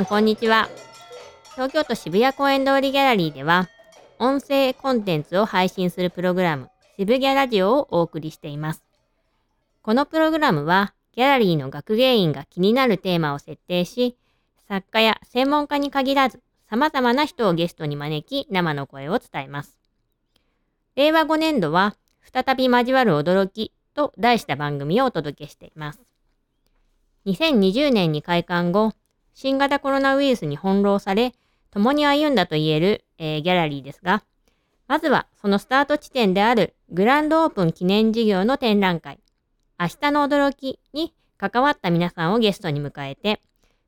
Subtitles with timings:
[0.00, 0.70] さんこんにちは。
[1.56, 3.68] 東京都渋谷公園通りギャラリーでは
[4.18, 8.82] 音声コンテンツを配信するプログラム渋ギャラジオをお送りしています。
[9.82, 14.16] このプログラムはギャラリーの学芸員が気になるテーマを設定し
[14.68, 16.40] 作家や専門家に限らず
[16.70, 19.76] 様々な人をゲストに招き生の声を伝えます。
[20.96, 21.94] 令和5年度は
[22.32, 26.00] 再び交わる驚きと題した番組をお届けしています。
[27.26, 28.94] 2020年に開館後
[29.42, 31.32] 新型コロナウイルスに翻弄され、
[31.70, 34.22] 共に歩んだと言える、えー、ギャラリーですが、
[34.86, 39.18] まずはそのスタート地点であるグランドオープン記念事業の展覧会、
[39.78, 43.40] 明日の驚きに関わった皆さんをゲストに迎えて、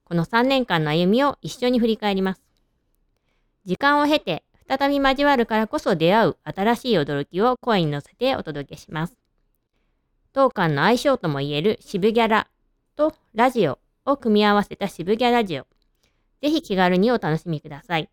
[0.04, 2.40] この3年間の歩みを一緒に振り返ります。
[3.66, 9.18] 時間を経て再び交わるからこそ出会う新しい驚きを声に乗せてお届けします。
[10.32, 12.48] 当館の相性ともいえる渋ギャラ
[12.96, 15.66] とラジオを組み合わせた渋ギャラジオ。
[16.40, 18.10] ぜひ気軽にお楽しみください。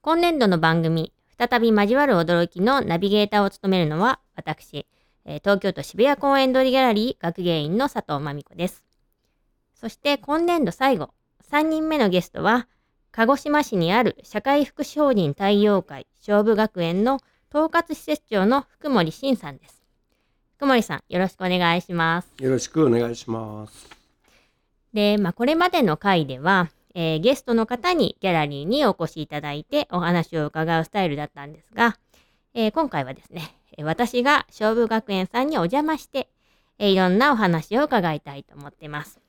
[0.00, 4.86] 今年度の番組、再び交わる驚きのナビゲーターを務めるのは、私、
[5.24, 8.84] 東京都渋谷公園通りギャラリー学芸員の佐藤真美子です。
[9.74, 11.10] そして今年度最後、
[11.48, 12.66] 3人目のゲストは、
[13.12, 17.20] 鹿児島市にある社会福祉法人太陽会勝負学園の
[17.54, 19.81] 統括施設長の福森慎さんです。
[20.62, 22.30] 福森さん、よろしくお願いします。
[22.38, 23.88] よろしくお願いします。
[24.92, 31.96] で、まあ、これまでの回では、えー、ゲストの方にギャラリーにお越しいただいてお話を伺うスタイルだったんですが、
[32.54, 36.28] えー、今回はですね、私が勝負学園さんにお邪魔して、
[36.78, 39.20] えー、いろんなお話を伺いたいと思ってます。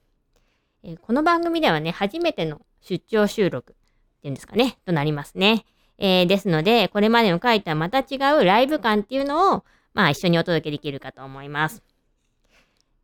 [0.83, 3.75] えこの番組ではね、初めての出張収録っ
[4.21, 5.65] ていうんですかね、となりますね。
[5.97, 11.83] えですので、これまでの回とはまた違うライブ感っていうのを、まあ、一緒にお届けできるかと思います。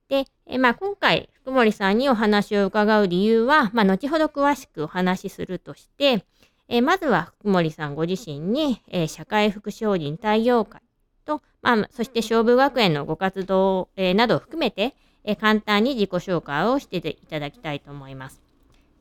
[0.09, 6.25] で、えまあ、今回、福森さんにお話を伺う理由は、まあ、後ほど詳しくお話しするとして、
[6.68, 10.81] えまずは福森さんご自身に、え社会福祉法人太陽会
[11.25, 14.94] と、まあ、そして勝負学園のご活動、えなどを含めて、
[15.24, 18.41] え簡単に自己紹介をしていただきたいと思います。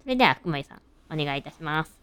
[0.02, 0.82] それでは福森さん、
[1.12, 1.98] お願いいたします。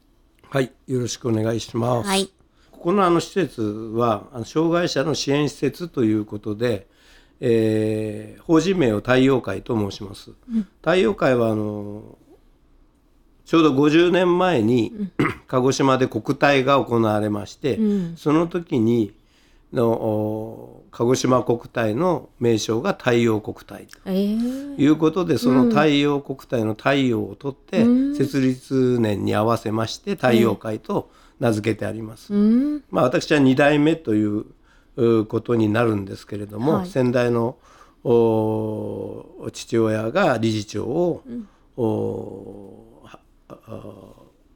[0.50, 2.08] はい、よろしくお願いします。
[2.08, 2.32] はい。
[2.76, 6.88] ここのあの施設は障害者の支援施設ということで、
[7.40, 10.32] えー、法人名を太陽会と申します。
[10.50, 12.18] うん、太陽会はあの
[13.46, 19.14] ちょうど50年前に、うん、鹿児島で国体が行われまして、うん、その時に
[19.74, 23.88] の鹿児島国体の名称が太陽国体。
[24.04, 27.84] ということで、えー、その太陽国体の太陽を取って、
[28.16, 32.34] 設立年に合わせまして太陽会と、えー名付けてあります。
[32.34, 34.46] まあ、私は2代目という
[35.26, 37.58] ことになるんですけれども、はい、先代の
[38.04, 41.48] 父親が理事長を、うん、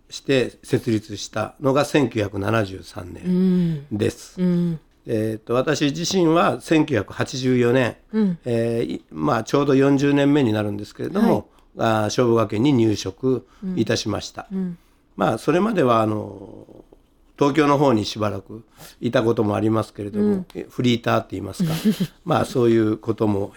[0.10, 4.42] して設立したのが1973年です。
[4.42, 4.48] うん。
[4.48, 4.80] うん
[5.12, 11.44] えーと、私自身は1984年、うん、えー、まあ、ちょうど40年目になるんですけれども、はい、
[11.78, 14.48] あ勝負学園に入職いたしました。
[14.52, 14.58] うん。
[14.58, 14.78] うん
[15.20, 16.66] まあそれまではあの
[17.38, 18.64] 東京の方にしばらく
[19.02, 21.74] いたこともありますけれども、うん、フリーターって言いますか。
[22.24, 23.54] まあそういうことも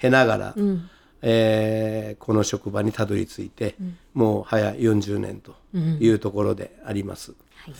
[0.00, 0.88] 経ながら、うん、
[1.20, 7.32] えー、この職場にたどり着いて、うん、もう早40年というところであります。
[7.56, 7.74] はい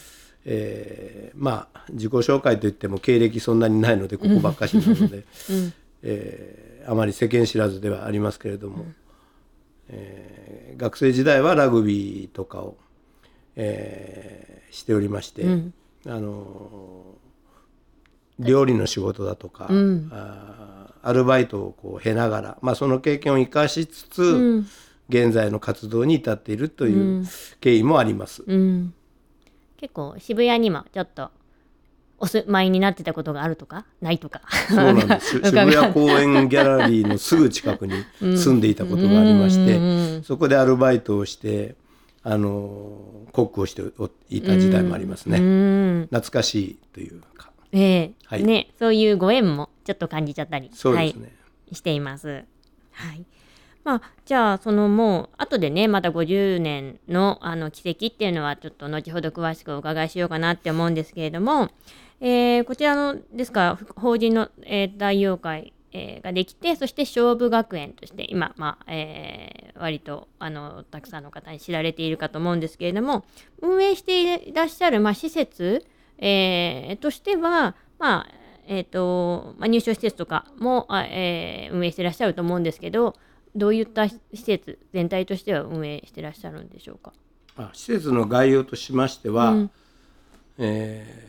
[0.45, 5.73] えー、まあ自己紹介といっても経歴そんなにないのでここばっかしなので、うん、
[6.03, 8.95] えー、あまり世間知らずではありますけれども、うん、
[9.89, 12.77] えー、学生時代はラグビーとかを
[13.57, 15.75] えー、しておりまして、うん、
[16.07, 17.05] あの
[18.39, 24.67] 料理の仕事だとか、うん、あアルバイトをこう経ながら、まあ、その経験を生かしつつ、うん、
[25.09, 27.27] 現在の活動に至っているという
[27.61, 28.45] 経緯もあります。
[29.83, 31.31] 結構渋谷にもちょっと
[32.21, 33.85] お住まいになってたことがあるとか？
[34.01, 34.43] ないとか？
[34.69, 35.41] そうなんです。
[35.43, 41.75] 渋谷公園ギャラリーのすぐ近くに住んでいたことがありまして、そこでアルバイトをして
[42.23, 42.97] あの
[43.33, 43.83] コックをして
[44.31, 45.39] いた時代もありますね。
[46.13, 47.51] 懐かしいというか。
[47.73, 48.05] ええ。
[48.05, 51.29] ー、はい、ね、そういうご縁もちょっと感じちゃったり、そうですね、は
[51.73, 52.45] い、しています。
[52.93, 53.25] はい。
[53.85, 61.71] まあ、じゃあそのもう後でねまた50年のあの奇跡っていうのはちょっと後ほど詳しくお伺いしようかなって思うんですけれども、
[62.21, 73.25] えー、こちらのですか法人の、えー、大妖怪えー、ができてそして勝負学園として今、まあえー、割とあのたくさんの方に知られているかと思うんですけれども
[73.61, 75.85] 運営していらっしゃる、まあ、施設、
[76.19, 78.27] えー、としては、まあ
[78.67, 83.15] えーとまあ、入所施設とかも、えー、運営していらっしゃると思うんですけど
[83.55, 87.13] どういった施設全体としては運営してらっしゃるんでしょうか？
[87.57, 89.71] あ施設の概要としましては、うん、
[90.59, 91.29] え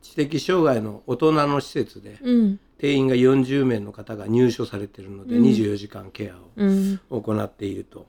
[0.00, 6.38] ー、知的障害の大人の施設で、うん、定員が40名の方が入所されているので、うん、24時間ケア
[7.14, 8.06] を行っていると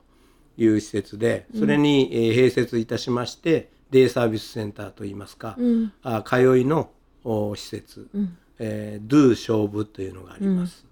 [0.57, 6.91] いう施設で、それに、えー、併設いたしましてデイサービスセンターといいますか、うん、あ通いの
[7.25, 10.85] 施設、うん、えー、ドゥ勝負というのがあります。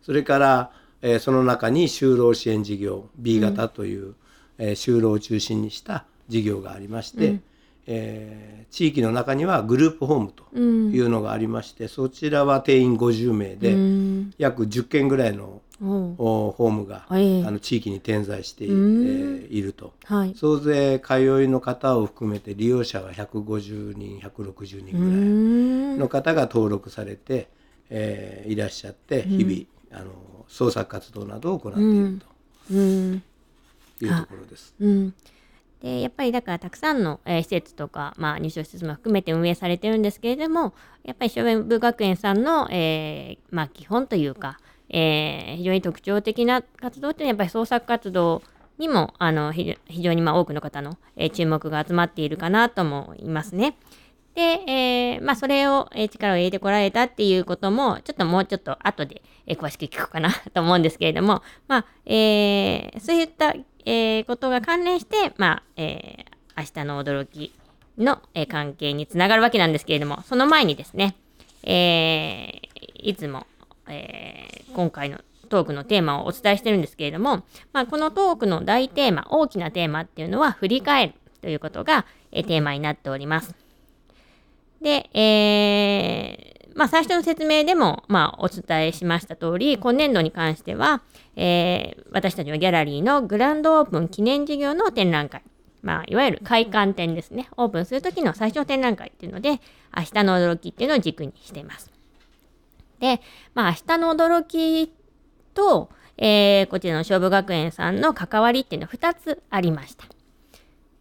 [0.00, 0.70] それから、
[1.02, 4.14] えー、その中に就労支援事業 B 型という、
[4.58, 7.42] えー、就労を中心にした事業がありまして、うん、
[7.86, 27.48] えー、地域の中にはグループホームというのがありまして、うん、そちらは定員50名で、うん、約10件ぐらいのホームが、あの地域に点在してい,、えー、いると、はい、総勢通いの方を含めて利用者は150人160人ぐらいの方が登録されて、
[27.90, 32.20] えー、いらっしゃって日々、あの創作活動などを行っている
[32.68, 34.74] というところです。
[34.80, 35.14] うん
[35.80, 40.74] でやっぱりだからたくさんの、えー、施設とか、まあ、入所施設も含めて運営されてるんですけれども
[41.04, 44.58] やっぱり小部学園さんの、えーまあ、基本というか、
[44.88, 48.42] えー、非常に特徴的な活動っていうのはやっぱり創作活動
[48.78, 53.76] にもあの非常にまあ多くの方の、えー、注目が集まっているかなと思いますね。
[54.38, 66.24] で、えー、まあ、それを、え、力を入れてこられたっていうことも、ちょっともうちょっと後で、え、詳しく聞くかな と思うんですけれども、まあ、えー、そういった、え、ことが関連して、まあ、え、
[66.56, 67.52] 明日の驚き
[67.98, 71.16] の、え、関係につながるわけなんですけれども、その前にですね、
[71.64, 72.62] え、
[72.94, 73.44] いつも、
[73.88, 75.18] え、今回の
[75.48, 77.42] トークのテーマをお伝えしてるんですけれども、
[77.72, 83.67] まあ、このトークの大テーマ、大きなテーマっていうのは振り返るということが、え、テーマになっております。
[84.80, 91.02] で、えー、まあ、最初の説明でも、まあ、お伝えしました通り、今年度に関しては、
[91.34, 95.42] えー、私たちのギャラリーのグランドオープン記念事業の展覧会、
[95.82, 97.48] まあ、いわゆる開館展ですね。
[97.56, 99.60] オープンするときの最初の展覧会っていうので、
[99.96, 101.90] 明日の驚きっていうのを軸にしています。
[103.00, 103.20] で、
[103.54, 104.92] まあ、明日の驚き
[105.54, 110.04] と、えー、こちらの勝負学園さんの関わりっていうのは2つありました。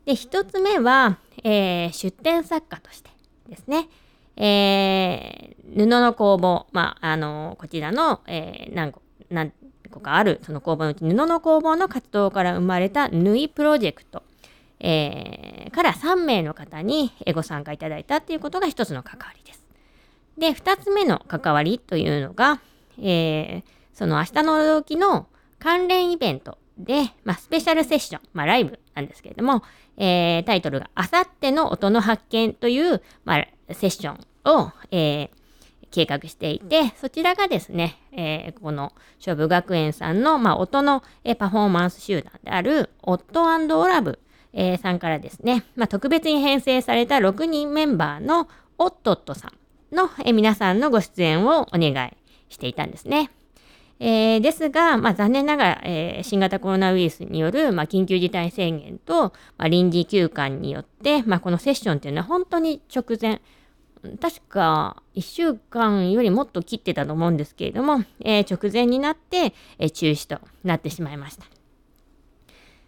[0.05, 3.09] で、1つ目は、えー、出展作家として
[3.47, 3.89] ですね、
[4.35, 9.51] えー、布の工房、まあ、あのこちらの、えー、何個何
[9.89, 14.23] 個かあるその工房のうち布の工房の活動から生まれた縫いプロジェクト、
[14.79, 19.65] えー、から3名の方にご参加いただいたっていうことが1つの関わりです。
[20.37, 22.61] で、2つ目の関わりというのが、
[22.99, 25.27] えー、その明日の驚きの
[25.59, 29.63] 関連イベントで、まあ、スペシャルセッション、まあ、ライブなんですけれども、
[29.97, 35.29] えー、タイトルが、あさっての音の発見という、まあ、セッションを、えー、
[35.91, 44.19] 計画していて、そちらがですね、えー、この勝負学園さんの、まあ、音の、えー、パフォーマンス集団である、オットオラブ、
[44.53, 49.51] えー、さんからですね、まあ、特別に編成された6人メンバーのオットットさ
[49.91, 52.17] んの、え皆さんのご出演をお願い
[52.49, 53.29] していたんですね。
[53.99, 63.41] えー、ですが、まあ、残念ながら、えー、新型コロナウイルスによる、まあ、緊急事態宣言と、まあ、臨時休館によって、まあ、このセッションっていうのは本当に直前、
[64.21, 71.45] 確か1週間よりもっと切ってたと思うんですけれども、えー、直前になって、え、中止となってしまいました。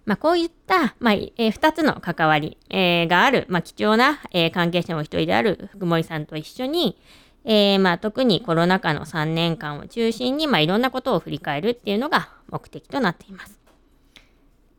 [0.06, 6.98] まあ、こういった、まあえー、2つの関わり、えー、がある、まあ、貴重な、えー、関係者の一人である福森さんと一緒に、
[7.46, 13.60] えー、まあ、特にコロナ禍の3年間を中心に、まあ、いろんなことを振り返るっていうのが目的となっています。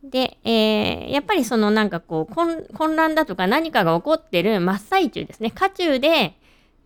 [0.03, 5.51] で、えー、やっぱりそのなんかこう混乱だとか何かが起こってる真っ最中ですね。
[5.51, 6.35] 渦中で、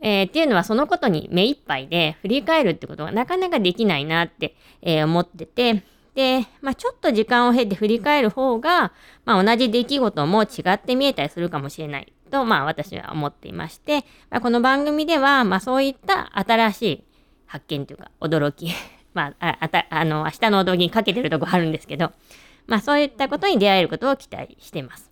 [0.02, 5.84] えー、っていうのはそのことに目いっぱいで振り返るってことがなかなかできないなって、えー、思ってて、
[6.16, 8.94] で、まあ、ちょっと時間を経て振り返る方が、
[9.26, 17.04] まあ、同じ出来事も違って見えたりするかもしれないと、まあ、私は思っていまして、まあ、この番組では、まあ、そういった新しい
[17.46, 18.70] 発見というか、驚き、
[19.14, 22.12] まあ、あたあの明日の驚きにかけてるとこあるんですけど、
[22.68, 25.12] まあ、そういったことに出会えることを期待しています。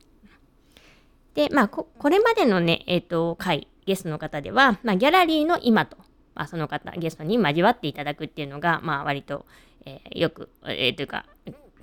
[1.36, 5.98] で、まあ、これまでのね、えっ、ー、と、回、ゲストの方では、まあ、ギャラリーの今と、
[6.36, 9.46] まあ、その方、ゲストに交わっていただくっていうのが、まあ、割と、
[9.86, 11.26] えー、よく、えー、というか、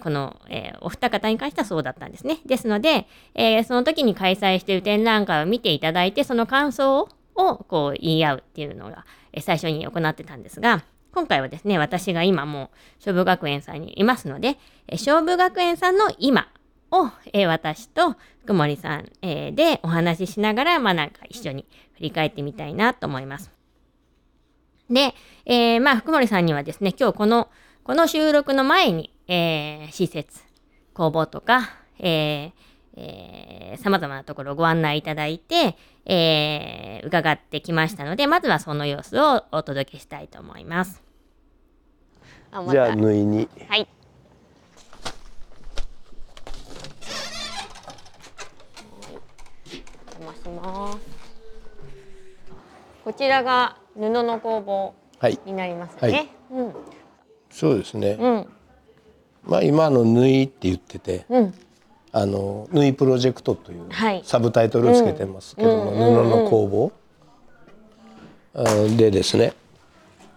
[0.00, 2.38] この、えー、お二方に関してはそうだったんですね。
[2.46, 16.48] ですので、えー、その時に開催している展覧会を見ていただいて、その感想をこう言い合うっていうのが、え、最初に行ってたんですが、今回はですね、私が今もう勝負学園さんにいますので、え勝負学園さんの今
[16.90, 23.50] を、え私と福森さん、えでお話ししながら、まあなんか一緒に振り返ってみたいなと思います。
[24.88, 25.14] で、
[25.46, 27.48] えー、まあ福森さんにはですね、今日この
[27.82, 30.42] この収録の前に、えー、施設、
[30.92, 31.70] 工房とか、
[32.00, 32.52] えー、
[32.96, 41.04] えー、様々なところをご案内いただいて、えー、伺ってきましたので、まずはその様子をお届けしたいと思います。
[42.70, 43.48] じゃあ、縫いに。
[43.68, 43.86] はい。
[50.18, 50.98] お邪魔します。
[53.04, 54.94] こちらが布の工房
[55.46, 55.98] になりますね。
[56.00, 56.74] はいはい、うん。
[57.48, 58.16] そうですね。
[58.18, 58.48] うん。
[59.44, 61.54] まあ今の縫いって言ってて、うん、
[62.12, 63.88] あの縫いプロジェクトという
[64.24, 66.92] サブタイトルをつけてますけども、布の工房、
[68.96, 69.54] でですね。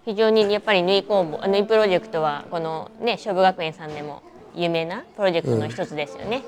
[0.06, 4.22] 非常にやっぱり縫い工房縫いプロジェクトはこのね勝負学園さんでも
[4.54, 6.44] 有名なプロジェクトの一つですよね。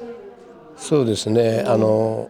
[0.75, 1.63] うん、そうですね。
[1.65, 2.29] あの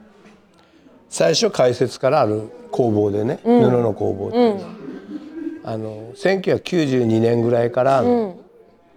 [1.10, 4.70] 最初開設からある工房でね、布の工房っていうのは、
[5.64, 8.04] あの1992年ぐらいから、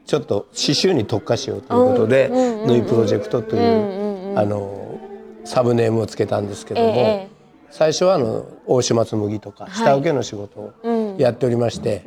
[0.09, 4.99] ちょっと刺繍に特化しようということで、縫いプロジェクトという、あの
[5.45, 7.29] サブネームをつけたんですけども、
[7.71, 12.05] 最初はあの大島紬とか下請けの仕事をやっておりまして、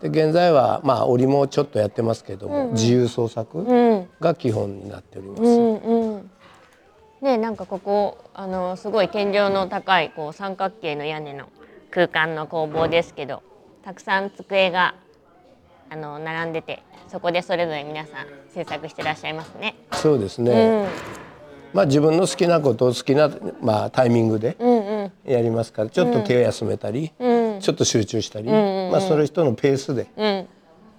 [0.00, 5.42] で現在はまあ織もちょっとやってますけども、自由創作が基本になっております。
[7.20, 11.48] ねなんかここあのすごい天井の高いこう三角形の屋根の
[11.90, 13.42] 空間の工房ですけど
[13.84, 14.94] たくさん机が
[15.92, 19.74] あの並んでてそこでそれぞれ皆さん制作してらっしゃいますね。
[19.92, 20.88] そうですね、うん、
[21.74, 23.30] まあ、自分の好きなことを好きな、
[23.60, 24.56] まあ、タイミングで
[25.26, 30.06] やりますから、ちょっと手を休めたり、うん、ちょっと集中したり、うんまあ、その人のペースで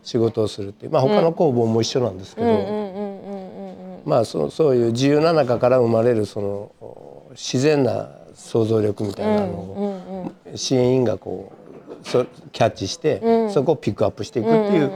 [0.03, 11.62] 仕事をするっていう、まあ、他の工房も一緒なんですけど、まあ、そそういう自由な中から生まれるその自然な想像力みたいなのを支援員がこう
[12.03, 14.91] そキャッチして、そこをピックアップしていくっていう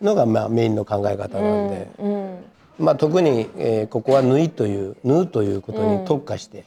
[0.00, 2.44] のがまあメインの考え方なんで、うん
[2.78, 6.64] まあ、特に、えー、ここは縫いという縫うということに特化して、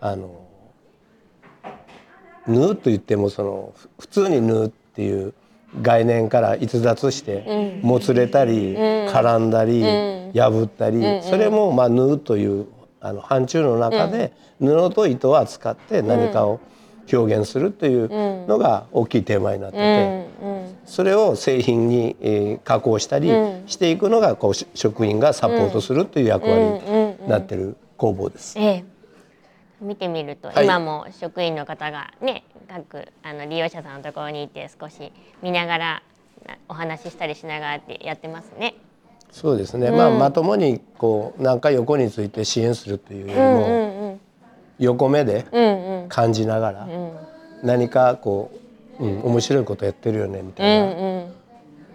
[0.00, 0.44] うん、あの
[2.46, 5.34] 縫うと言ってもその普通に縫うっていう
[5.82, 9.82] 概念から逸脱して、もつれたり、絡んだり、
[10.32, 12.66] 破ったり、それもまあ縫うという
[13.00, 16.60] あの範疇の中で、布と糸を扱って何かを、
[17.12, 20.26] 表現するというのが大きいテーマになってて、
[20.86, 23.30] それを製品に、え加工したり
[23.66, 28.58] していくのがこう職員がサポートするという役割になってる工房です。
[28.58, 28.84] ええ。
[29.80, 36.02] 見てみると、はい、今も職員の方がね各あの利用者さんのところにいて少し見ながら
[36.68, 38.74] お話ししたりしながらってやってますね。
[39.30, 44.20] そうですね、うん、まあまともにこうなんか横について支援するというよりも、うんうんうん、
[44.78, 45.46] 横目で
[46.08, 46.88] 感じながら、
[47.62, 48.50] 何かこ
[49.00, 51.26] う、うん、面白いことやってるよねみたいな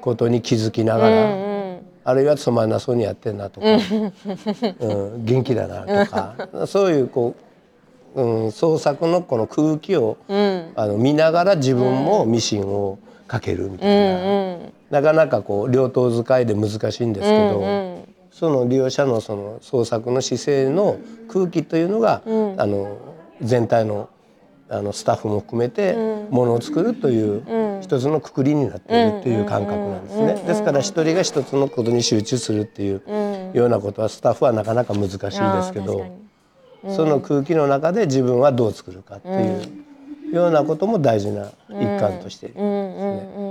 [0.01, 3.67] ことに気づきながら、あるいはつまんなそうにやってんなとか、
[4.79, 7.35] うん、元気だなとか そういうこ
[8.15, 14.59] う、うん、創作のこの空気を、あの見ながら自分もミシンをかけるみたい
[14.91, 18.09] な、なかなかこう両刀使いで難しいんですけど。
[18.39, 22.97] その利用者のその創作の姿勢の空気というのが、うん、あの
[23.41, 24.09] 全体の
[24.69, 25.95] あのスタッフも含めて
[26.29, 30.33] ものを作るという一つのくくりになっているという感覚なんですね。
[30.45, 33.01] ですから一人が一つのことに集中するっていう
[33.53, 36.05] ようなことはスタッフはなかなか難しいですけど、
[36.95, 43.48] その空気の中で自分はどう作るかっていうようなことも大事な一環としてですね。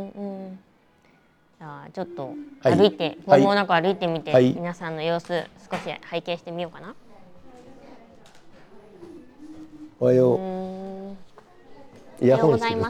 [1.94, 5.46] ちょっと歩いて、はい、もなく歩いてみて、はい、皆さんの様子少し
[6.02, 6.94] 拝見してみようかな。
[10.00, 10.34] おはよ
[12.20, 12.24] う。
[12.24, 12.80] イヤホンしてる。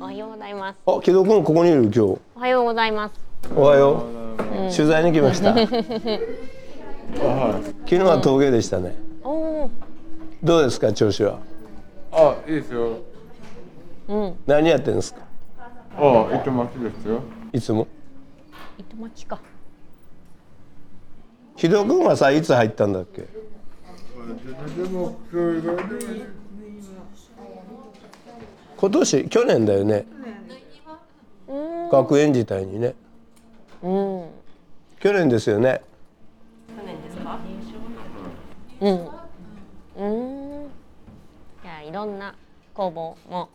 [0.00, 0.78] おはようございます。
[0.86, 2.00] あ、木戸君ここにいる今日。
[2.00, 3.14] おはようございます。
[3.56, 4.04] おはよう。
[4.64, 5.54] うん、取材に来ました。
[5.56, 5.68] 昨
[7.86, 8.94] 日は峠でしたね。
[10.42, 11.38] どうですか調子は？
[12.12, 12.98] あ、いいですよ。
[14.08, 14.36] うん。
[14.46, 15.22] 何やってんですか？
[15.96, 17.20] あ、糸巻きですよ。
[17.52, 17.86] いつも？
[18.78, 19.40] 糸巻きか。
[21.56, 23.26] 木戸君はさいつ入ったんだっけ？
[28.76, 29.28] 今年？
[29.28, 30.06] 去年だよね。
[31.90, 32.94] 学園自体にね。
[33.82, 34.28] うん。
[35.00, 35.82] 去年ですよね。
[36.68, 37.38] 去年ですか？
[38.80, 38.92] うん。
[39.96, 40.68] うん。
[41.62, 42.36] じゃあいろんな
[42.74, 43.48] 工房も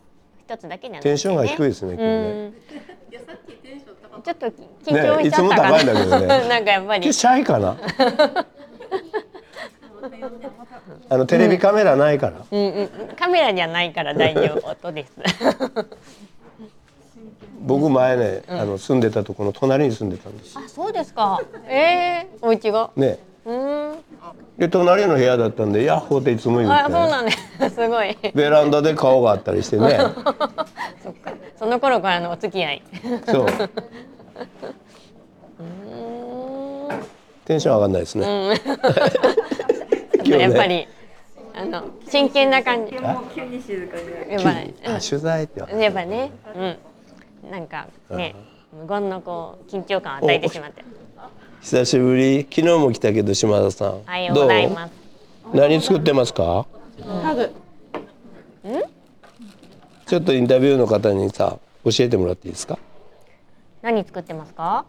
[0.46, 2.52] 一つだけじゃなくて、ね、テンションが低いですね今日ね
[4.22, 4.52] ちょっと緊
[4.84, 6.26] 張しちゃったかな、ね、いつも高いんだけどね。
[6.48, 7.12] なんかやっぱり。
[7.12, 7.76] シャイかな。
[11.08, 14.68] あのテレビカメラないから、うんうん、カメラじゃないから大丈夫。
[14.68, 15.12] 音です。
[17.60, 21.40] 僕前ね、あの住んでたところの隣に住んでたんですあそうですか。
[21.66, 22.90] えー、お家が？
[22.96, 23.18] ね。
[23.46, 23.94] うん。
[24.58, 27.74] で隣の部屋だったんでヤッホーっていつも言あそうってなんです。
[27.74, 28.16] すごい。
[28.34, 29.98] ベランダで顔があったりしてね。
[31.02, 32.82] そっかその頃からのお付き合い。
[33.26, 33.46] そう。
[35.60, 37.04] うん。
[37.44, 38.48] テンション上がんないですね、うん。
[40.30, 40.38] ね。
[40.38, 40.88] やっぱり
[41.54, 42.96] あの真剣な感じ。
[42.98, 47.50] あやっぱりあ取材ってうんやっぱねうん。
[47.50, 48.34] なんかね
[48.72, 50.82] 無言のこう緊張感を与えてしまって。
[51.60, 52.46] 久しぶり。
[52.50, 53.88] 昨日も来たけど島田さん。
[53.90, 54.92] おはようございます。
[55.44, 55.56] どう？
[55.56, 56.66] 何作ってますか？
[57.22, 57.50] ハグ
[60.14, 62.78] ちょっとインタビューの方にさ教えてもらっていいですか？
[63.82, 64.84] 何作ってますか？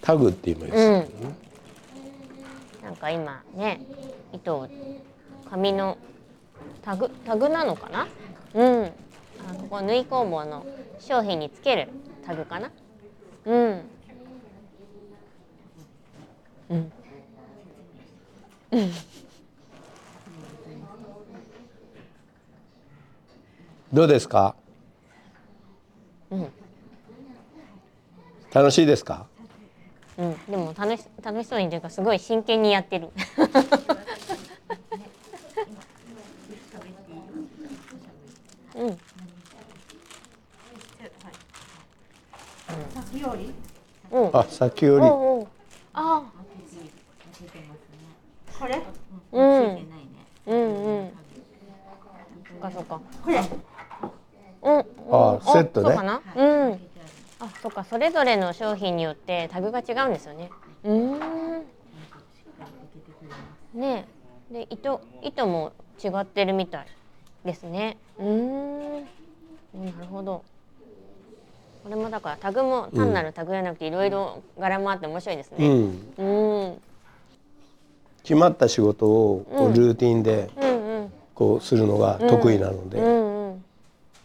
[0.00, 1.06] タグって言います、うん。
[2.82, 3.80] なんか今ね
[4.32, 4.68] 糸を
[5.48, 5.98] 紙の
[6.82, 7.08] タグ？
[7.24, 8.08] タグなのかな？
[8.54, 8.84] うん。
[8.86, 8.90] あ
[9.54, 10.66] ここ縫い工房の
[10.98, 11.90] 商品につける
[12.26, 12.72] タグかな？
[13.44, 13.82] うん。
[16.70, 16.92] うん
[23.92, 24.56] どうですか、
[26.30, 26.52] うん。
[28.52, 29.26] 楽しいですか？
[30.18, 33.10] うん、でも楽し楽しそうにというかすごい真剣にやってる。
[38.74, 38.98] うん。
[44.12, 44.30] うん。
[44.36, 45.04] あ先より。
[45.06, 45.48] おうおう。
[45.94, 46.22] あ
[48.58, 48.82] これ？
[49.32, 49.42] うん。
[49.42, 49.86] うんないね。
[50.46, 51.10] うん。
[52.48, 53.00] そっかそっか。
[53.24, 53.38] これ。
[54.62, 54.84] うん。
[55.10, 56.22] あセットねそうかな？
[56.34, 56.80] うん。
[57.38, 57.84] あ、そっか。
[57.84, 60.50] それぞれの商品によってタグが違うんですよね。
[60.84, 61.64] うーん。
[63.74, 64.06] ね
[64.50, 64.54] え。
[64.54, 66.86] で糸糸も違ってるみたい
[67.44, 67.98] ですね。
[68.18, 68.30] うーん。
[68.30, 70.44] うんなるほど。
[71.82, 75.68] これもだからタグも単なるタグじゃなくていろいろ柄もあって面白いですね。
[75.68, 76.80] うんうん。
[78.26, 80.50] 決まった仕事をこうルーティンで。
[81.36, 83.64] こうするのが得意なので、うんうん、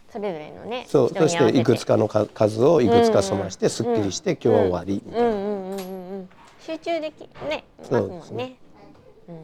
[0.09, 5.27] それぞれのねそうそしていくつかのか数をいくつか済ましてすっきりして今日は終わりみたいな。
[5.27, 6.29] うんうんうんうんうん。
[6.61, 8.21] 集中できねそうですね。
[8.21, 8.55] ますもんね。
[9.27, 9.43] うんうん。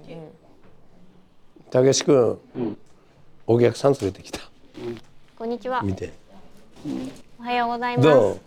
[1.69, 2.39] たけし君、
[3.47, 4.39] お客さん連れてきた。
[5.37, 5.81] こんにちは。
[5.81, 6.13] 見て。
[7.37, 8.09] おはようございます。
[8.09, 8.39] どう？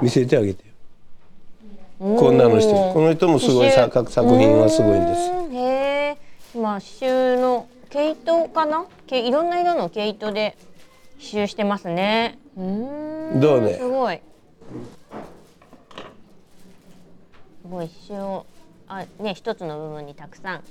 [0.00, 0.66] 見せてあげて。
[0.66, 0.69] よ
[2.00, 2.94] こんなのしてる。
[2.94, 5.20] この人もすごい作作品はすごいんです。
[5.54, 5.58] へ
[6.12, 6.16] え
[6.54, 8.86] 今刺繍の毛糸かな？
[9.06, 10.56] 毛いろんな色の毛糸で
[11.18, 12.38] 刺繍してますね。
[12.56, 13.40] うーん。
[13.40, 13.74] どうね？
[13.74, 14.22] すごい。
[17.62, 18.46] すごい刺繍を
[18.88, 20.62] あね一つの部分にたくさん。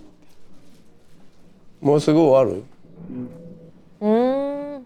[1.79, 2.63] もうすぐ終わる？
[4.01, 4.85] うーん。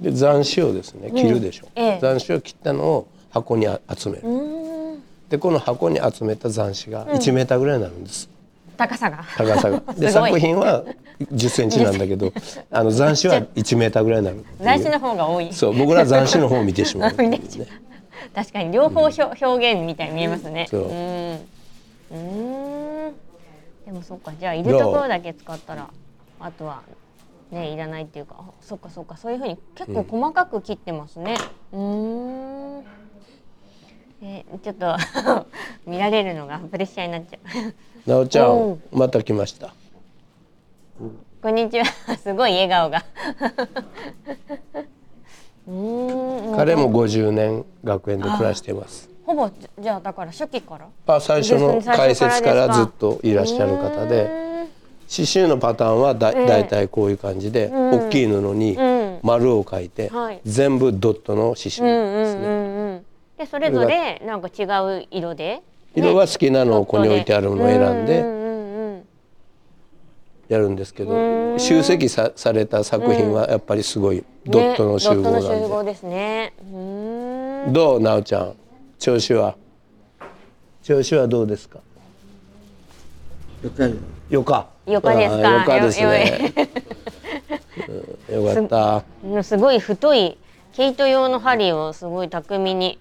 [0.00, 1.98] で残紙をですね切るでしょ、ええ。
[2.00, 4.22] 残紙を切ったのを箱にあ集める、
[5.28, 8.28] でこの箱に集めた残紙が1メーターぐらいになるんです、
[8.76, 9.24] 高さが。
[9.36, 9.80] 高さが。
[9.94, 10.84] で作品は
[11.20, 12.32] 10センチなんだけど
[12.70, 14.40] あの残紙は1メーターぐらいになる。
[14.40, 15.52] っていう雑誌の方が多い。
[15.52, 17.12] そう僕ら残紙の方を見てしまう。
[17.22, 17.40] ね
[18.34, 20.66] 確かに両方ひょ、表現みたいに見えますね。
[20.70, 20.88] そう。
[20.88, 21.36] ーん。
[21.36, 23.12] うーん。
[23.86, 24.32] でもそっか。
[24.38, 25.88] じゃあいるところだけ使ったら
[26.40, 26.82] あとは
[27.50, 28.36] ねいらないっていうか。
[28.38, 29.16] あそっかそっか。
[29.16, 31.36] そういう風に結構細かく切ってますね。
[31.72, 31.80] うー
[32.80, 32.84] ん
[34.26, 34.96] えちょっと
[35.86, 37.38] 見られるのがプレッシャーになっちゃ
[38.06, 38.10] う。
[38.10, 38.82] なおちゃおん。
[38.90, 39.74] また来ました。
[41.42, 41.84] こんにちは。
[42.16, 43.04] すごい笑顔が。
[45.68, 46.56] うーん。
[46.56, 49.10] 彼も50年学園で暮らしています。
[49.26, 50.86] ほぼじゃあだから初期から？
[51.14, 54.64] あ最初のですね解説からずっといらっしゃる方でうーん。
[55.06, 56.46] 刺繍のパターンはだええ。
[56.46, 57.90] だいたいこういう感じでうん。
[58.06, 59.18] 大きい布にうん。
[59.22, 60.40] 丸を描いてはい。
[60.46, 62.83] 全部ドットの刺繍うんうんうですねんうん。
[63.44, 64.64] でそれぞれなんか違
[65.02, 65.62] う色で、ね。
[65.94, 68.24] 色は好きなのをここに置いてあるのを選んで
[70.48, 71.60] やるんですけどうん。
[71.60, 76.52] 集積さされた作品はやっぱりすごいうんドットの集合ねドットの集なんで合ですね。
[76.58, 77.72] うーん。
[77.72, 78.54] どうなおちゃん？
[78.98, 79.56] 調子は？
[80.82, 81.78] 調子はどうですか？
[83.62, 83.98] よかる。
[84.30, 84.68] よか。
[84.86, 85.48] よかですか？
[85.48, 86.52] あよかですよね
[88.28, 89.04] うんよかった。
[89.26, 90.38] うんすごい太い
[90.72, 92.98] 毛糸用の針をすごい巧みに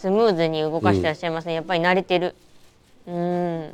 [0.00, 1.54] スムーズに動かしてらっしゃいますね。
[1.54, 2.36] やっぱり慣れてる。
[3.08, 3.70] うん。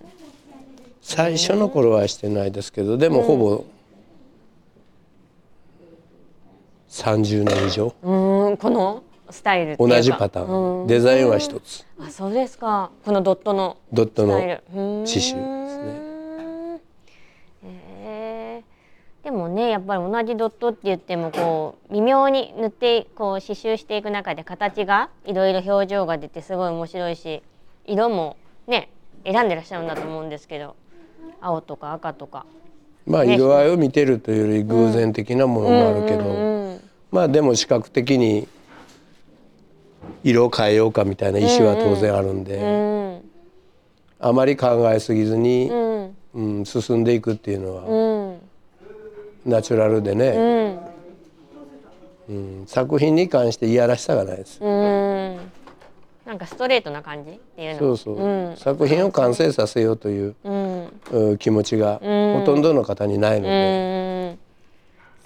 [1.03, 3.63] 最初の頃はしてないですけどでもほぼ
[6.89, 7.95] 30年以上。
[8.03, 8.57] うーん。
[8.57, 10.87] このスタイル同じパターン。
[10.87, 11.85] デザインは一つ。
[12.01, 12.91] あそうですか。
[13.05, 15.43] このドットのドットの刺繍ですね
[17.65, 18.65] へー
[19.25, 27.43] でもねやっぱり同じドットって言ってもこう微妙に塗ってこう刺繍していく中で形がいろいろ表情が出てすごい面白いし
[27.87, 28.91] 色もね
[29.25, 30.77] 選んでらっしゃるんだと思うんですけど
[31.41, 32.45] 青とか赤とか。
[33.07, 38.49] まあ色合いを見てるというより偶然的なものもあるけど、うんまあでも視覚的に
[40.23, 43.31] 色を変えようかみたいな意思は当然あるんで、うん。
[44.21, 46.17] あまり考えすぎずに、うん。
[46.35, 48.14] うん進んでいくっていうのはうん
[49.45, 50.79] ナチュラルでね、
[52.29, 52.37] うん。
[52.37, 52.67] うん。
[52.67, 54.59] 作品に関していやらしさがないです。
[54.63, 55.39] うん。
[56.25, 57.79] なんかストレートな感じっていうの。
[57.79, 58.57] そうそう、うん。
[58.57, 61.01] 作品を完成させようといううん。
[61.11, 64.39] うん気持ちがほとんどの方にないのうで、ん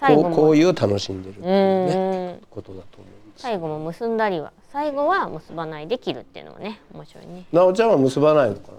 [0.00, 0.28] 最後も。
[0.30, 3.42] こうこういう楽しんでるっていうね、うんことだと思います。
[3.42, 4.52] 最後も結んだりは。
[4.72, 7.44] 最後は結ばないで切るっていうのもね面白いね。
[7.52, 8.78] なおちゃんは結ばないのかな？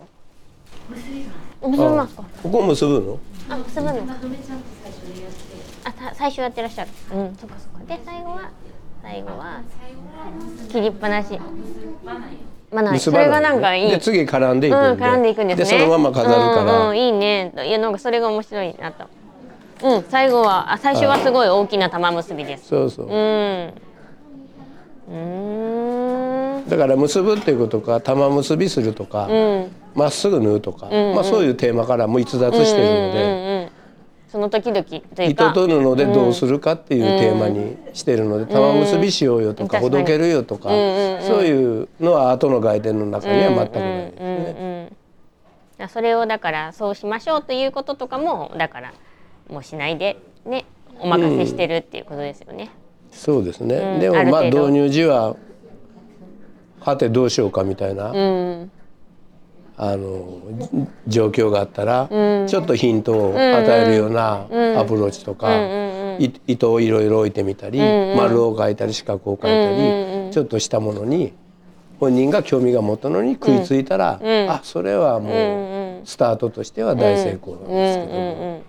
[1.62, 3.20] 結びますかここ結ぶの？
[3.50, 3.94] あ結ぶの
[5.84, 8.52] あた最初やってらっしゃるうんそっかそっかで最後は
[9.02, 9.62] 最後は
[10.72, 11.40] 切りっぱなし
[12.72, 15.66] まあないそれがなんかいいで次絡んでいくんで、うん、絡んでいくんですね。
[15.66, 17.52] そのまま飾るから、うんうん、いいね。
[17.66, 19.06] いや、なんかそれが面白いなと。
[19.82, 22.68] うん、最後は、あ、最初はすごい大きな玉結びです。
[22.68, 23.10] そうそうう。
[23.10, 23.12] ん。
[23.12, 26.70] うーん。
[26.70, 29.72] だから結ぶっていうことか玉結びするとかうん。
[29.96, 33.70] ま、っすぐ縫うとか、まあそういうテーマからも逸脱してるのうんで、うんうん。
[34.30, 35.24] その時々というか。
[35.24, 44.56] 糸と布でどうするかっていうテーマにしてるので、玉結びしようよとか、うんほどけるよとか、うんうんうんそういうのは後の外伝の中には全くないですうんうんね。
[44.60, 44.66] うん
[45.84, 48.94] うんそれをだからそうしましょうということとかもだから
[49.50, 50.66] もうしないでね
[51.00, 52.70] お任せしてるっていうことですよね。
[53.12, 53.76] そうですね。
[53.76, 55.38] うんでもまあ導入時は
[56.82, 58.72] はてどうしようかみたいな、うん。
[59.82, 60.42] あの
[61.08, 62.48] 状況があったら、うん。
[62.48, 64.42] ちょっとヒントを与えるような
[64.78, 65.50] アプローチとか、
[66.20, 71.34] い糸をいろいろ置いてみたり、丸を描いたり四角を描いたり、ちょっとしたものに
[71.98, 78.62] 本人が興味が持ったのに食いついたら、あそれはもうスタートとしては大成功なんですけども、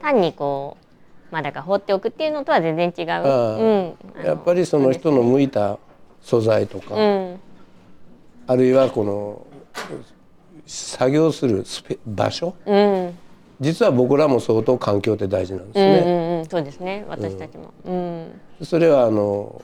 [0.00, 0.86] 単にこう
[1.32, 3.10] まあだから放っておくっていうのとは全然違う。
[3.10, 3.56] あ。
[3.56, 4.24] うん。
[4.24, 5.78] やっぱりその人の向いた
[6.20, 7.40] 素材とか、うん。
[8.46, 9.44] あるいはこの
[10.66, 12.54] 作業するスペ場所？
[12.66, 13.18] うん。
[13.60, 15.98] 実は僕らも相当環境って大事なんですうんね。
[15.98, 17.72] うんうんそうですね私たちも。
[17.84, 18.40] うん。
[18.62, 19.62] それはあの、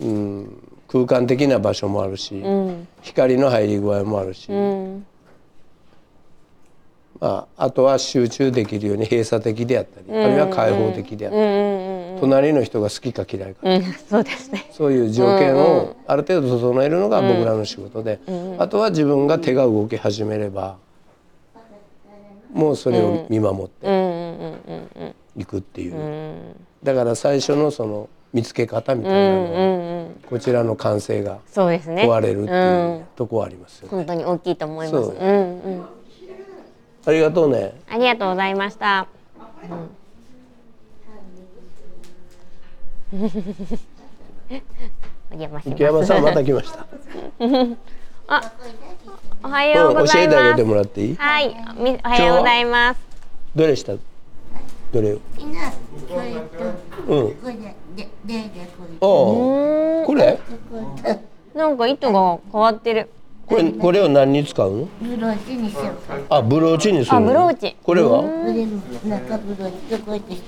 [0.00, 2.88] うん、空間的な場所もあるし、うん。
[3.02, 5.06] 光の入り具合もあるし、うん。
[7.20, 11.91] まあ、あとは集中できるように閉鎖的であったり、あるいは開放的であったり、うんうんうん。
[12.22, 13.82] 隣の人が好きか嫌いか、うん。
[14.08, 14.68] そうですね。
[14.70, 18.20] そういう条件をある程度整えるのが僕らの仕事で、
[18.58, 20.76] あとは自分が手が動き始めれば
[22.52, 25.14] もうそれを見守って。
[25.34, 30.08] いくっていう、うんだから最初のその見つけ方みたいなのは。
[30.28, 31.38] こちらの感性が。
[31.54, 33.88] 問われるってういうんとこはありますよね。
[33.90, 35.12] 本当に大きいと思います。
[37.04, 37.74] ありがとうね。
[37.88, 39.06] ありがとうございました。
[39.62, 39.90] うん、
[43.12, 43.16] お
[45.34, 45.68] 邪魔します。
[45.70, 46.86] 池山さんまた来ました。
[48.28, 48.52] あ、
[49.44, 50.70] おはよううん、ござい教えてあげてます。
[50.70, 51.16] もらっていい？
[51.16, 53.00] はい、みおはようございます。
[53.54, 53.92] どれした？
[53.92, 54.00] ど
[55.02, 55.18] れを？
[55.38, 55.70] 今
[56.08, 56.32] これ
[57.06, 57.34] とうん。
[60.06, 60.38] これ？
[61.54, 63.10] なんか糸が変わってる。
[63.44, 64.88] これこれを何に使うの？
[65.02, 65.92] ブローチにしよ
[66.30, 67.26] あ、ブローチにするの？
[67.26, 68.22] あブローチこれは？
[68.22, 70.40] 中ブローチ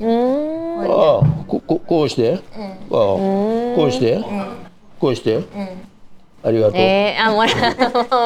[0.00, 0.80] うん。
[0.82, 2.34] ああ、こここうして？
[2.34, 4.22] ああ、うんこうして？
[4.98, 5.36] こうして？
[5.36, 5.44] うん
[6.46, 6.76] ありがとう。
[6.76, 7.54] えー、あ、もら、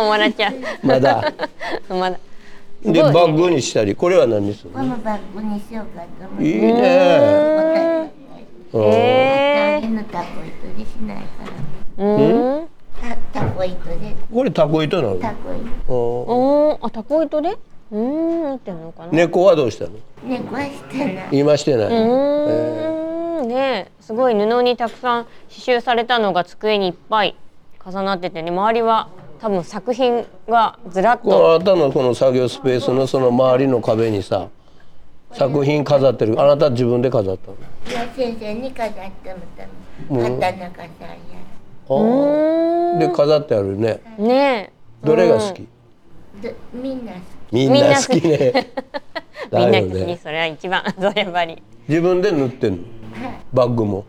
[0.07, 0.55] もらっちゃう。
[0.83, 1.33] まだ。
[1.89, 2.19] まだ。
[2.83, 4.65] でバッグにしたり、これは何にす？
[4.65, 4.79] るの？
[4.81, 8.13] このバッグにしようかと思っていいね。
[8.73, 11.25] うんえタのタコ糸でしないか
[11.99, 12.69] らー、うーん。
[13.33, 15.17] タタコ糸でこれタコ糸なの？
[15.17, 17.57] タコ糸うんおー、あ、タコ糸で？
[17.91, 19.13] うーん、なってんのかな。
[19.13, 19.93] 猫はどうしたの？
[20.23, 21.29] 猫はしてない。
[21.33, 21.87] 今してない。
[21.87, 25.35] うーん、ねえ、すごい布にたくさん刺
[25.79, 27.37] 繍されたのが机にいっぱい
[27.85, 29.09] 重なっててね、周りは
[29.41, 31.55] 多分作品がずらっこのと。
[31.55, 34.49] あなたのこの作業スペースのその周りの壁にさ
[35.33, 36.39] 作品飾ってる。
[36.41, 37.57] あなた自分で飾ったの？
[37.89, 39.01] いや先生に飾って
[40.09, 40.91] もらった畑中さん。
[40.91, 40.97] や
[42.99, 44.03] で飾ってあるね。
[44.19, 44.73] ね
[45.03, 45.67] どれが好き、
[46.43, 47.19] でみんな好
[47.53, 48.39] みんな好きね。
[48.41, 48.67] え、
[49.53, 51.63] みんな好きそれは一番 そればり。
[51.89, 52.79] 自分で塗ってんの？
[53.53, 54.05] バッグも。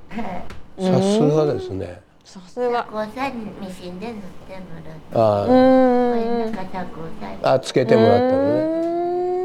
[0.79, 2.01] さすがですね。
[2.23, 2.85] さすが。
[2.91, 4.15] ミシンで塗っ
[4.47, 4.65] ても
[5.13, 8.43] らうあうこれーんなんかさこうさんああつけてもらったの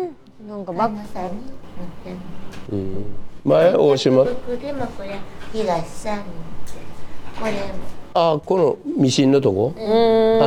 [0.03, 0.11] ね。
[0.49, 1.37] なんかバッ旦那さんに塗っ
[2.05, 2.17] ても
[2.73, 3.05] うん
[3.45, 5.17] 前大島僕でもこれ
[5.53, 6.25] 東さんに。
[7.41, 7.59] これも
[8.15, 9.75] あこのミシンのとこ？
[9.77, 9.81] あ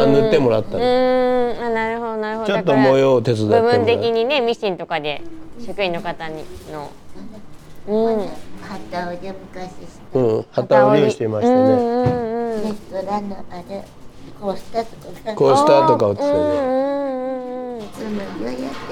[0.05, 0.83] 塗ってもらったうん。
[0.83, 2.53] あなるほどなるほど。
[2.53, 3.79] ちょっと模様を手伝ってもらう。
[3.79, 5.21] 部分的にねミシンとかで
[5.65, 6.89] 職員の方にの。
[7.87, 8.29] うん。
[8.61, 10.45] 旗織りを昔したうん。
[10.51, 11.55] 旗織りをしていましたね。
[11.55, 12.63] うんうんうん。
[12.63, 13.85] レストランのあれ
[14.39, 15.33] コースターとか。
[15.35, 16.21] コースターとか売って。
[16.21, 17.83] たねうんう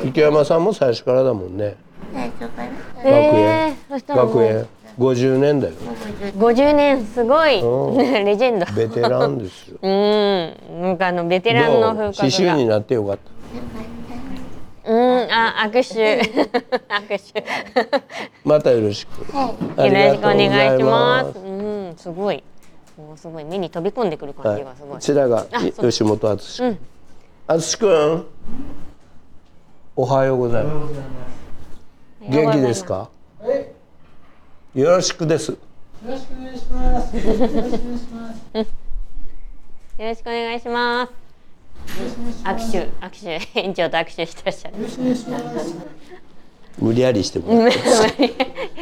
[0.04, 1.78] ん池山さんも最初からだもんね。
[2.14, 2.70] 最初から。
[3.04, 3.78] 学園。
[3.90, 5.74] 学園50年だよ。
[6.38, 7.62] 50年すごい。
[7.62, 7.98] うん。
[8.26, 8.66] レジェンド。
[8.74, 9.78] ベテランですよ。
[9.84, 13.18] うんなんかあのベテランの風刺繍になってよかっ
[14.88, 16.22] うんあ握手。
[16.22, 17.42] 握手。
[17.90, 18.02] た
[18.44, 19.36] またよろしく。
[19.36, 19.88] はい。
[19.88, 21.34] よろしくお願いします。
[21.34, 22.44] すうんすごい。
[22.98, 23.44] もうすごい。
[23.46, 25.46] 目に飛び込んでくる感じがすごい、こちらが
[25.82, 26.80] 吉本敦うん。
[27.48, 28.26] 敦くん
[29.98, 30.94] おはようございます。
[32.30, 33.10] 元気ですか？
[34.76, 35.52] よろしくです。
[35.54, 35.58] よ
[36.06, 36.58] ろしくお願い
[40.60, 41.14] します。
[42.44, 43.10] 握手握
[43.54, 44.76] 手園長と握手してらっしゃる。
[46.78, 47.72] 無理やりしてもらっ
[48.18, 48.34] て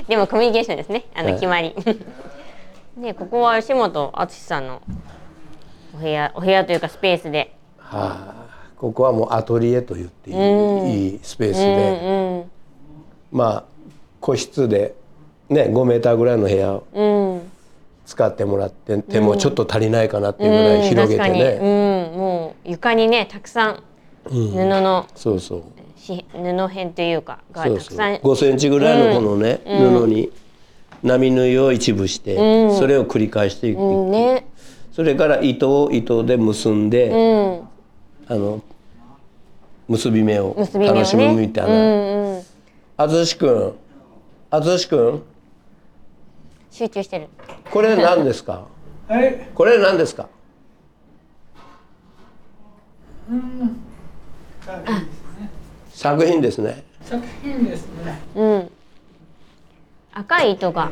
[0.08, 1.06] でもコミュニケーションですね。
[1.13, 1.75] あのはい決まり。
[2.97, 4.82] ねここは吉本敦さんの
[5.93, 7.56] お部屋お部屋というかスペースで。
[7.77, 10.38] はあここはもうアトリエと言っていい,、
[11.12, 12.47] いいスペースうんで、
[13.32, 13.63] まあ
[14.19, 14.95] 個室で
[15.54, 17.42] ね5メーターぐらいの部屋を
[18.06, 23.84] 使ってもらっててもちょっと足りないかなっていうぐらい広げてね、うん、もう床にねたくさん
[24.26, 24.52] うん。
[24.52, 25.63] 布のそうそう。
[26.00, 27.88] し布片というかがそうそう。
[27.88, 30.32] たくさん5センチぐらいのこのね、布に
[31.02, 32.36] 波縫いを一部して、
[32.78, 34.08] それを繰り返していく、う。
[34.08, 34.48] んね。
[34.92, 38.34] それから糸を糸で結んで、うん。
[38.34, 38.62] あの
[39.88, 42.42] 結び目を楽しむみたいな。
[42.96, 43.74] あつしくん、
[44.50, 45.24] あつしくん、
[46.74, 47.30] 集中してる
[47.70, 48.66] これ何ですか？
[49.08, 49.48] はい。
[49.54, 50.28] これ何ですか？
[55.92, 56.84] 作品ですね。
[57.04, 58.20] 作品ですね。
[58.36, 58.72] うん
[60.16, 60.92] 赤い糸が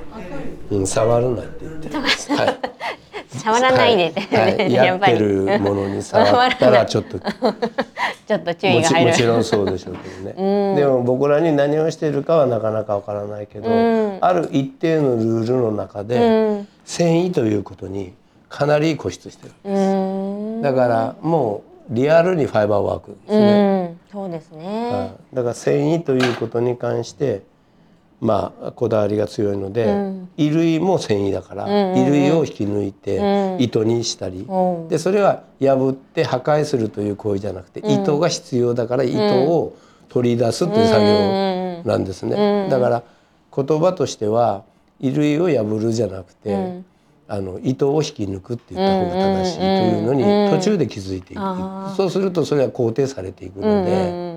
[0.71, 1.97] うん、触るなって言って。
[1.97, 2.59] はい。
[3.39, 7.17] 触らないではいやってるものに触ったらちょっと。
[8.31, 9.11] ちょっと注意もちが入る。
[9.11, 13.69] もちろんそうでしょうけどね、でも僕らに何をしているかはなかなかわからないけど、
[14.21, 16.67] ある一定のルールの中で、うん。
[16.85, 18.13] 繊維ということに
[18.47, 20.61] かなり固執してる、うん。
[20.61, 23.99] だからもうリアルにファイバーワークですうね、ん。
[24.09, 25.35] そうですはねい。
[25.35, 27.41] だから繊維ということに関して
[28.21, 30.29] まあこだわりが強いので、うん。
[30.37, 33.61] 衣類も繊維だから、衣類を引き抜いて、うん。
[33.61, 34.85] 糸にしたり、う。
[34.85, 39.75] んでそれは破って破壊するという行為じゃなくて、糸が必要だから糸を
[40.07, 43.03] 取り出すという作業なんですね、だから
[43.55, 44.63] 言葉としては
[44.99, 46.85] 衣類を破るじゃなくて、ん。
[47.27, 54.30] あの糸を引き抜くって言った方が正しいというのに途中で気づいていく、あそうするとそれは肯定されていくので、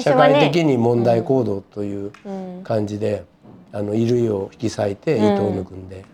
[0.00, 2.62] 社会的に問題行動といううん。
[2.64, 3.24] 感じで、
[3.72, 6.04] あの衣類を引き裂いて糸を抜くんで、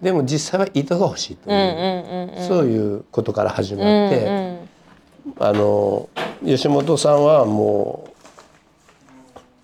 [0.00, 5.46] でも実際は糸が欲しいという、そういうことから始まうんって、うん。
[5.46, 6.08] あの
[6.44, 8.08] 吉本さんはも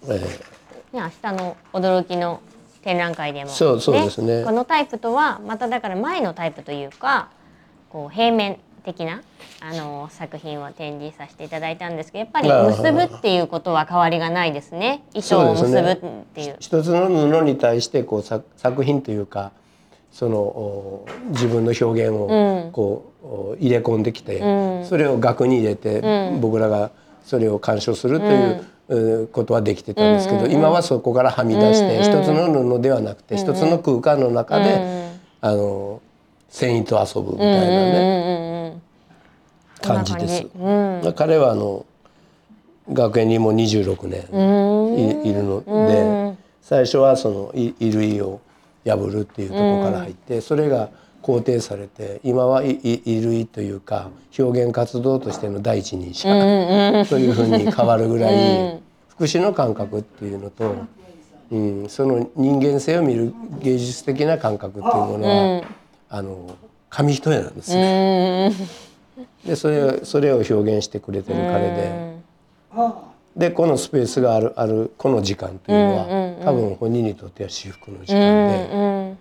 [0.07, 0.29] う、えーね、
[0.93, 2.41] 明日の驚きの
[2.83, 4.45] 展覧会でも、そうそうですね。
[4.45, 7.31] このタイプとはまただから前のタイプというか
[7.89, 9.23] こう平面的な
[9.61, 15.05] あの作品を展示させていただいたんですけどやっぱり結ぶっていうことは変わりがないですね。
[15.15, 15.97] 糸を結ぶっ
[16.35, 16.57] ていう。
[16.61, 19.53] 一つの布に対してこう作作品というか
[20.13, 24.85] そのお自分の表現をこう、お入れ込んできて、うん。
[24.85, 26.41] それを額に入れて、うん。
[26.41, 26.93] 僕らが
[27.25, 35.05] それを鑑賞するという、うことはできてたんですけど、今はそこからはみ出して、うん一つの布ではなくて、一つの空間の中で、うん
[35.41, 36.01] あの
[36.49, 38.54] 繊維と遊ぶみたいなね、うんうんうんうん
[39.87, 40.47] 感じです。
[40.47, 40.59] こ
[41.09, 41.15] ん。
[41.15, 41.87] 彼はあの
[42.93, 45.25] 学園にも26年うん。
[45.27, 48.41] いいるので、最初はそのい衣類を
[48.85, 50.91] 破るっていうところから入って、それが
[51.23, 56.29] 肯定されて今は衣類というか表現活動としての第一人者
[57.09, 60.75] というふうに変わるぐらい、福祉の感覚っていうのと、
[61.51, 65.65] うん、その人間性を見る芸術的な感覚っていうものは、
[66.11, 66.57] あの
[66.91, 68.53] 紙一重なんですね。
[69.45, 72.15] でそれをそれを表現してくれてる彼で。
[73.37, 79.19] でこのスペースがあるあるこの時間というのは、多分本人にとっては至福の時間で、うん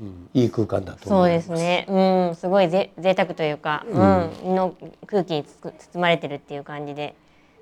[0.00, 0.28] うん。
[0.34, 1.86] いい空間だとそうですね。
[1.88, 4.74] うん、すごいぜ贅沢というか、うん、の
[5.06, 7.14] 空気に包まれてるっていう感じで、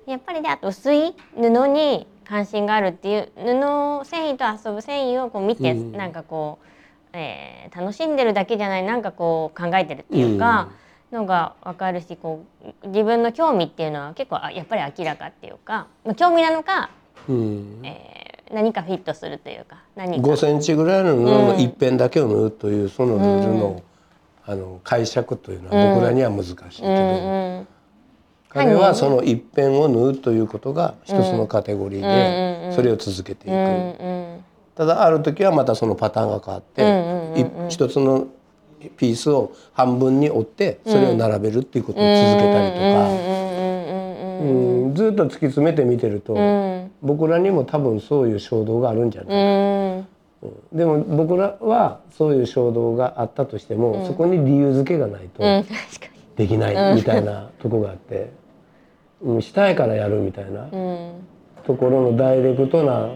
[0.07, 6.67] やっぱりであと薄い布に関心があるっていう布繊維と遊ぶ繊維をこう見て、うん、なんかこう、
[7.13, 10.69] えー、楽しんでるだけじゃないなんかこう考えてるっていうか。
[11.13, 12.43] のが分かるしこ
[12.83, 16.89] う自分の興味っていうのは結構やっぱり明らかっていうか興味なのか、
[17.29, 20.27] うん、えー、何かフィットするというか何か。
[20.27, 23.83] 5センチぐらいの布の一辺だけを縫うというそのルールの,、
[24.45, 27.67] あの解釈というのは僕らには難しいけど、うんうん、
[28.49, 34.52] 彼はその一辺を縫うということが一つのカテゴリーでそれを続けていく。
[34.75, 38.27] ただある時はまたそのパターンが変わって、一つの
[38.97, 43.09] ピースを半分に折ってそれを並べるっていうことを続けたりとか、
[44.41, 44.45] う
[44.87, 46.35] ん、ずっと突き詰めて見てると、
[47.01, 50.07] 僕らにも多分そういう衝動があるんじゃないか、
[50.43, 50.77] うん。
[50.77, 55.43] でも僕らはそういう衝動があったとしても、そこに理由付けがないと
[56.35, 58.31] できないみたいなとこがあって、
[59.21, 60.67] うん、したいからやるみたいな
[61.65, 63.11] ところのダイレクトな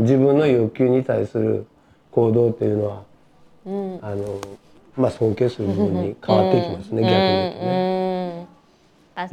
[0.00, 1.66] 自分の欲求に対する
[2.10, 3.02] 行動っていうのは、
[4.02, 4.40] あの
[4.96, 8.10] まあ、尊敬する部分に変わっていきますね、逆に言うとね。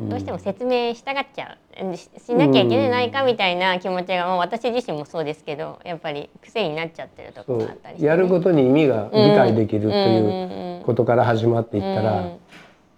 [0.09, 12.29] どうしても説明したがっちゃうしなきゃいけないかみたいな気持ちが、まあ、私自身もそうですけどやっぱり癖になっちゃってるところがあったりね、やることに意味が理解できるということから始まっていったら、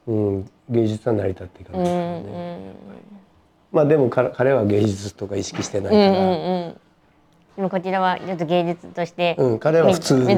[0.07, 2.73] うん、うん、芸術は成り立っていかないからね。
[3.71, 6.88] まあでも彼は芸術とか意識してないから。
[7.59, 10.37] うんうんうんでもこちらはちょっと芸術として、うん、彼は普通に。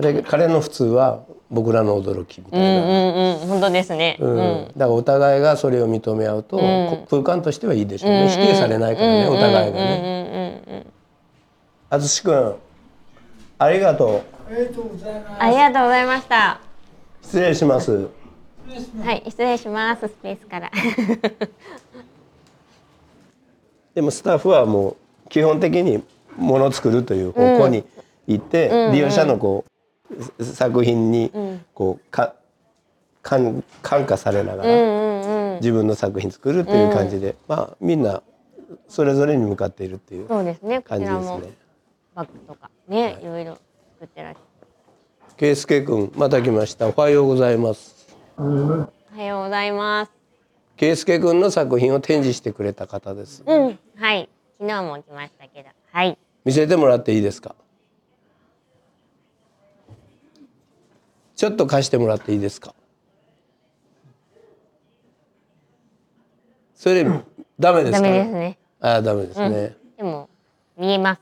[0.00, 10.86] 彼 彼の普通は僕らの驚きみたいな、うんうんうん、本当ですね、うん、だからお互いがそれを認め合うと、うん、空間としてはいいでしょうね、うんうん、否定されないからね、お互いがね。
[11.90, 12.54] 淳君
[13.58, 14.20] ありがとう。
[14.48, 15.42] ありがとうございます。
[15.42, 16.60] ありがとうございました。
[17.22, 18.08] 失礼します。
[19.02, 20.70] はい失礼しますスペースから。
[23.92, 24.96] でもスタッフはもう
[25.30, 26.02] 基本的に
[26.36, 27.84] ものを作るという方向に
[28.26, 29.64] 行って、利用者のこ
[30.38, 31.32] う作品に
[31.72, 32.34] こうか
[33.22, 38.22] 感感化されながら自分の作品作るっていう感じで、まあみんな
[38.88, 40.82] それぞれに向かっているっていう感じですね。
[42.14, 43.56] バッグとかね、い、ろいろ
[44.00, 44.68] 作ってらっしゃる。
[45.36, 46.88] 圭介君また来ました。
[46.88, 48.08] おはようございます。
[48.36, 48.88] おは
[49.22, 50.12] ようございます。
[50.76, 53.44] 圭介君の作品を展示してくれた方です。
[53.46, 54.28] うん、はい。
[54.60, 56.18] 昨日も来ましたけど、はい。
[56.44, 57.54] 見せてもらっていいですか？
[61.34, 62.74] ちょっと貸してもらっていいですか？
[66.74, 67.06] それ
[67.58, 68.58] ダメですか、ね、ダメですね。
[68.80, 70.28] あダメですね、うん、でも
[70.76, 71.20] 見えます。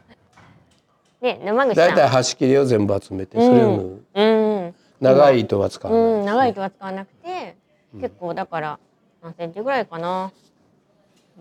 [1.20, 4.22] ね生口だいたい端切りを全部集めてそれを縫う、う
[4.68, 7.56] ん、長い糸は使わない、うん、長い糸は使わなくて、
[8.00, 8.78] 結構だから
[9.22, 10.32] 何センチぐらいかな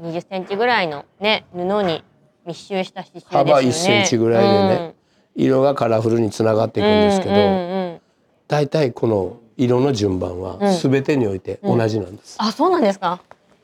[0.02, 2.04] 20センチぐらいのね布に
[2.46, 3.52] 密集した刺繍ですよね。
[3.52, 4.96] 幅1センチぐらいでね、
[5.36, 8.02] 色がカラフルにつながっていくんですけど、
[8.48, 12.38] 大体この色の順番は全てにおいて同じなんです。
[12.40, 13.20] あそうなんですか？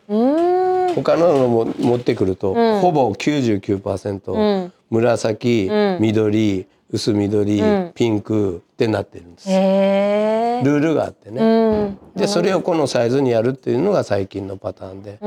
[0.08, 7.62] 他ののも持ってくると、うん、ほぼ99%、うん、紫、うん、緑薄緑、
[7.94, 9.50] ピンクってなってるんです。
[9.50, 15.18] ルールがあってね、でそれをこのサイズにやるっていうのが最近のパターンで、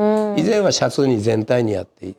[0.40, 2.14] 以前はシャツに全体にやって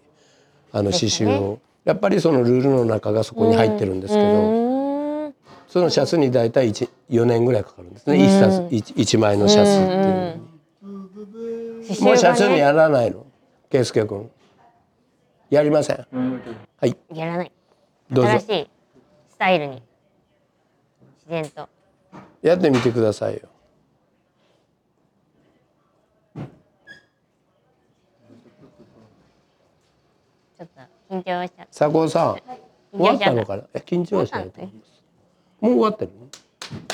[0.71, 1.59] あの刺繍を。
[1.85, 5.33] やっぱりそのルールの中がそこに入ってるんですけど、
[5.67, 6.71] そのシャツに大体
[7.09, 9.93] 4年ぐらいかかるんですね、一冊一枚のシャツって
[11.95, 12.03] いう。
[12.03, 13.25] もうシャツにやらないの
[13.71, 14.29] 圭介君
[15.49, 16.07] やりません、
[16.77, 16.95] はい。
[17.13, 17.51] やらない。
[18.11, 18.31] どうぞ。
[18.31, 18.69] 新しい
[19.29, 19.81] スタイルに。
[21.17, 21.67] 自然と。
[22.41, 23.41] やってみてくださいよ。
[30.57, 30.67] ちょっ
[31.09, 31.79] と緊張しちゃった。
[31.87, 32.41] 佐藤さん、
[32.91, 33.63] 終わったのかな？
[33.73, 34.61] え緊張しないと。
[34.61, 35.03] 思います
[35.61, 36.11] もう終わってる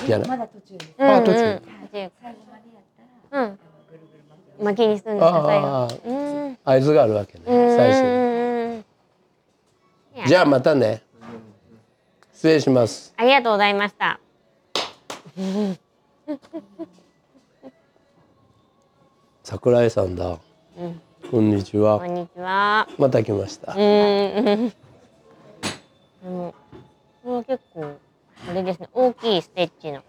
[0.08, 0.30] じゃない。
[0.30, 0.94] まだ途中です。
[0.98, 2.12] あ途中、うんうん、最後までやっ
[3.32, 3.60] たらうん
[4.62, 5.88] 巻きにすんであ
[6.64, 7.44] 合図があるわけね
[7.78, 8.26] 最初
[10.28, 11.04] じゃあまたね。
[12.34, 13.14] 失礼します。
[13.18, 14.20] ありがとうございました。
[19.44, 20.40] 桜井さんだ、
[20.78, 21.02] うん。
[21.30, 22.00] こんにちは。
[22.00, 22.88] こんにちは。
[22.98, 23.74] また来ました。
[23.74, 23.80] うん。
[23.80, 23.82] あ
[26.30, 26.54] の、
[27.24, 27.96] これは結構、
[28.50, 30.02] あれですね、大きいステッチの。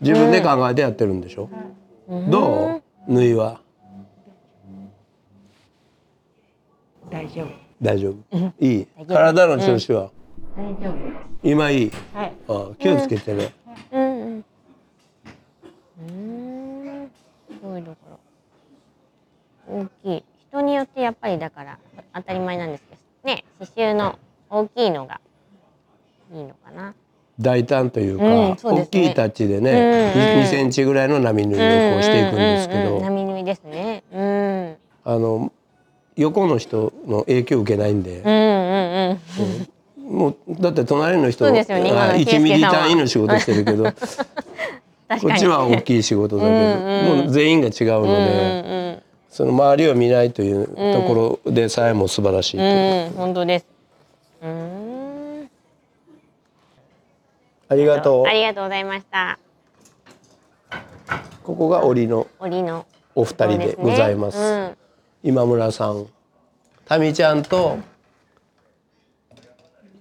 [0.00, 1.50] 自分で考えてやってるんでしょ、うん、
[2.08, 3.12] どう？
[3.12, 3.60] 縫いは？
[7.10, 7.48] 大丈夫。
[7.80, 8.52] 大丈夫。
[8.60, 8.86] いい？
[9.06, 10.10] 体の調子は？
[10.56, 10.96] 大丈夫。
[11.42, 11.90] 今いい？
[12.12, 12.32] はい。
[12.48, 13.52] あ気をつけてね、
[13.92, 14.44] うんうん。
[15.98, 16.12] う
[17.04, 17.10] ん。
[17.50, 17.96] すごいだか
[19.68, 19.74] ら。
[19.74, 20.24] 大きい。
[20.50, 21.78] 人によってやっぱりだから
[22.14, 24.18] 当たり前なんですけどね、刺繍の
[24.50, 25.20] 大きいのが
[26.32, 26.94] いいのかな。
[27.40, 29.70] 大胆というか、うんそうね大きいタッチでね、
[30.14, 34.02] うんうん2センチぐらいの波縫いをこうしていくんですけど、うんうんうん波縫いですね。
[34.12, 34.76] うん。
[35.04, 35.52] あの
[36.16, 39.20] 横の人の影響を受けないんで、うんうん
[40.08, 40.16] うん。
[40.18, 43.84] もうだって隣の人ね今のあ1ミリ単位の仕事してるけど
[45.08, 45.32] 確こ。
[45.34, 48.70] っちは大きい仕事だけど、うんうんもう全員が違うのうんで、う
[49.00, 52.68] んその周りを見ないというところでさえも素晴らしいとうん。
[52.68, 53.66] いう、うん、本当です。
[54.44, 54.73] うん。
[57.68, 59.38] ありがとうありがとうございました。
[61.42, 62.86] ここが折の折の。
[63.14, 64.76] お二人でございますうん
[65.22, 66.06] 今村さん
[66.84, 67.78] タミちゃんと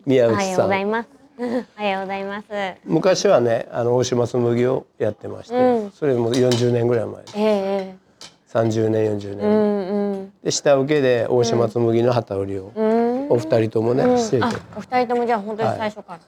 [0.05, 1.09] 宮おはようご内さんざいます。
[1.37, 2.45] おはようございます。
[2.51, 7.95] え昔はねあの大島紬をやってまして、うんそれも40年ぐらい前え
[8.51, 13.27] 30年40年、うんうんで下請けで大島紬の旗織りをうん。
[13.29, 16.15] お二人ともね、しててあ、お二人ともじゃあ本当に最初から。
[16.15, 16.21] うん。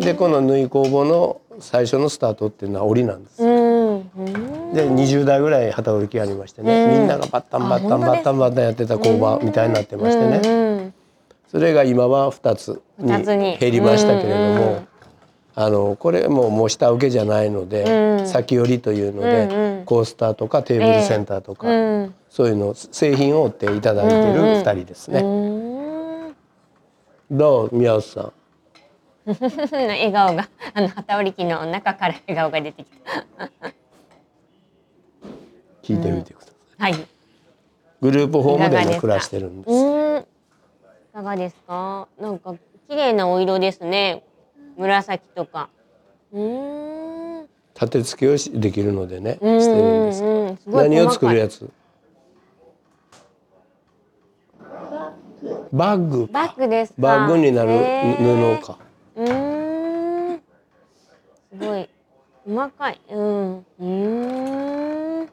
[0.00, 3.42] でこの縫い工房の最初のスタートっていうのは織りなんです。
[3.42, 6.90] で20代ぐらい旗織り機ありましてね、うん。
[7.00, 10.94] みんながバッタンバッタンバッタンバッタンやってた工場みたいになってましてね、うん
[11.48, 13.58] それが今は2つに二つに。
[13.58, 14.88] 減りましたけれども、うん。
[15.54, 18.26] あのこれももう下請けじゃないので、うん。
[18.26, 22.14] 先寄りというので、コースターとかテーブルセンターとか、うん。
[22.30, 25.20] そういうの製品を売っていただいている2人ですね。
[25.20, 25.24] う
[27.34, 27.36] ん。
[27.36, 28.32] どう宮内さん？
[29.24, 33.26] 笑顔があの旗織り機の中から笑顔が出てきた。
[35.82, 36.92] 聞いてみてください。
[36.92, 37.06] はい。
[38.00, 39.72] グループホームで暮らしてるんです。
[39.72, 40.18] うん。
[40.18, 40.24] い
[41.14, 42.08] かがですか？
[42.20, 42.54] なんか
[42.88, 44.24] 綺麗なお色ですね。
[44.76, 45.68] 紫とか。
[46.32, 47.48] うん。
[47.74, 50.68] 立て付けをしできるのでね、うんしてるんです。
[50.68, 51.70] 何を作るやつ？
[55.72, 56.26] バッグ。
[56.30, 57.00] バッグですか？
[57.00, 57.70] バッグになる
[58.18, 58.78] 布か。
[61.52, 61.88] すごい
[62.46, 63.00] 細かい。
[63.10, 63.58] うん。
[63.58, 65.28] うーん。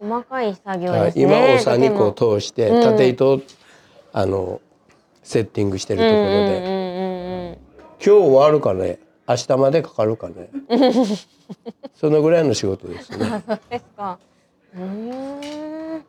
[0.00, 1.24] 細かい作業はい、ですね。
[1.24, 3.40] 今おさんにこう通してうん縦糸を、
[4.12, 4.60] あの
[5.22, 7.58] セッティングしてるところで、うんうんうんうん
[8.00, 9.00] 今日終わるかね？
[9.28, 10.48] 明日までかかるかね？
[11.96, 14.18] そのぐらいの仕事ですねあ、そうですか。
[14.76, 16.04] うーん。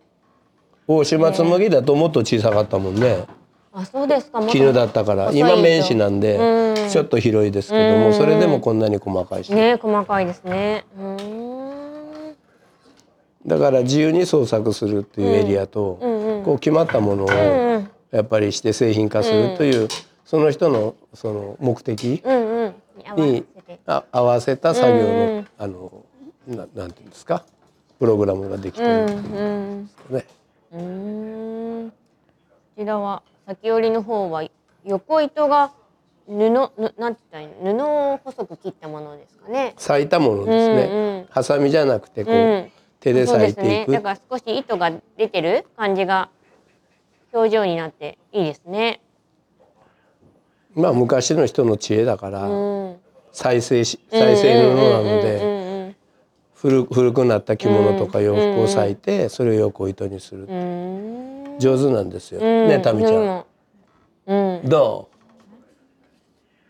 [0.88, 3.26] 大島紬だともっと小さかったもんね
[3.72, 4.42] あ、そうですか。
[4.48, 4.86] 絹だ。
[4.86, 5.32] ったから。
[5.32, 6.90] 今面紙なんでうん。
[6.90, 8.02] ちょっと広いですけどうん。
[8.06, 9.54] もそれでもこんなに細かいし。
[9.54, 10.86] ね、細かいですね。
[13.46, 15.98] だから自由に創作するっていうエリアと
[16.46, 17.30] こう決まったものを。
[18.12, 19.88] やっぱりして製品化するという
[20.26, 22.24] その人のその目的
[23.16, 23.46] に
[23.86, 25.92] 合わせた作業のんあの
[26.48, 27.44] ななんていうんですか？
[28.00, 29.90] プログラムができてうんるうん。
[30.10, 30.26] ね。
[30.74, 31.90] うーん。
[31.92, 31.96] こ
[32.80, 34.44] ちらは先折りの方は
[34.86, 35.72] 横糸が
[36.28, 36.52] 布ぬ
[37.00, 39.74] なんて言ったら布を細く切ったものですかね。
[39.76, 41.28] 裂いたものですうんう。
[41.32, 42.36] ハサミじゃなくてこう。
[42.36, 43.64] うん手でそうですね。
[43.64, 46.30] 裂いていくだから少し糸が出てる感じが
[47.32, 49.02] 表情になっていいですね。
[50.76, 52.98] まあ昔の人の知恵だからうん。
[53.32, 55.96] 再生し再生布なのでで。
[56.54, 60.54] 古古くなった着物とか洋服を裂いてそれを横糸にするう。
[60.54, 61.19] ん。
[61.60, 62.40] 上手なんですよ。
[62.40, 63.46] うんねタミちゃん。
[64.28, 64.36] う
[64.66, 64.70] ん。
[64.70, 65.10] ど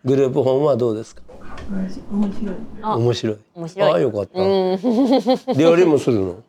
[0.03, 0.07] う？
[0.07, 1.21] グループホームはどうですか？
[1.69, 1.89] 面
[2.33, 2.55] 白い。
[2.81, 3.37] あ面白い。
[3.55, 4.41] 面白いああよかった。
[4.41, 4.79] うん。
[5.57, 6.43] 料理もするの？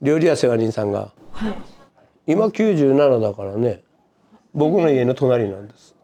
[0.00, 1.12] 料理は世話人さんが？
[2.26, 3.82] 今97だからね。
[4.54, 5.94] 僕の家の隣なんです。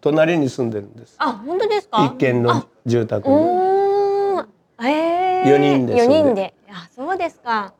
[0.00, 1.16] 隣に住んでるんです。
[1.18, 2.04] あ、本当ですか？
[2.04, 3.36] 一軒の住宅うに。
[3.36, 4.48] ーん。
[4.86, 6.54] ええ四人で四住んで人で。
[6.70, 7.74] あ、そうですか。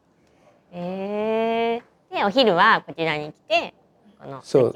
[0.72, 1.87] ええ
[2.18, 3.74] で、お昼はこちらに来て、
[4.20, 4.74] このそう。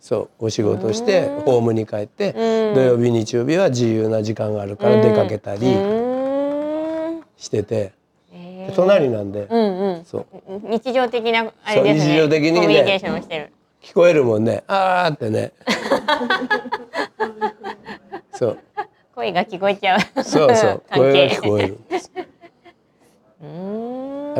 [0.00, 0.28] そう。
[0.38, 1.40] お仕事してうん。
[1.40, 2.74] ホームに帰ってうん。
[2.74, 5.66] 土曜日日曜日は自由な時間があるから出かけたうり
[7.38, 7.92] してて、
[8.32, 10.04] ええ隣なんで、うんうん。
[10.04, 10.26] そう。
[10.68, 12.12] 日常的なあれですね。
[12.12, 12.60] 日常的にね。
[12.60, 13.50] コミュニケーションをしてる。
[13.82, 14.62] 聞こえるもんね。
[14.66, 15.52] あーってね。
[18.34, 18.58] そう。
[19.14, 20.22] 声が聞こえちゃう。
[20.22, 20.82] そうそう。
[20.90, 21.78] 声が聞こえる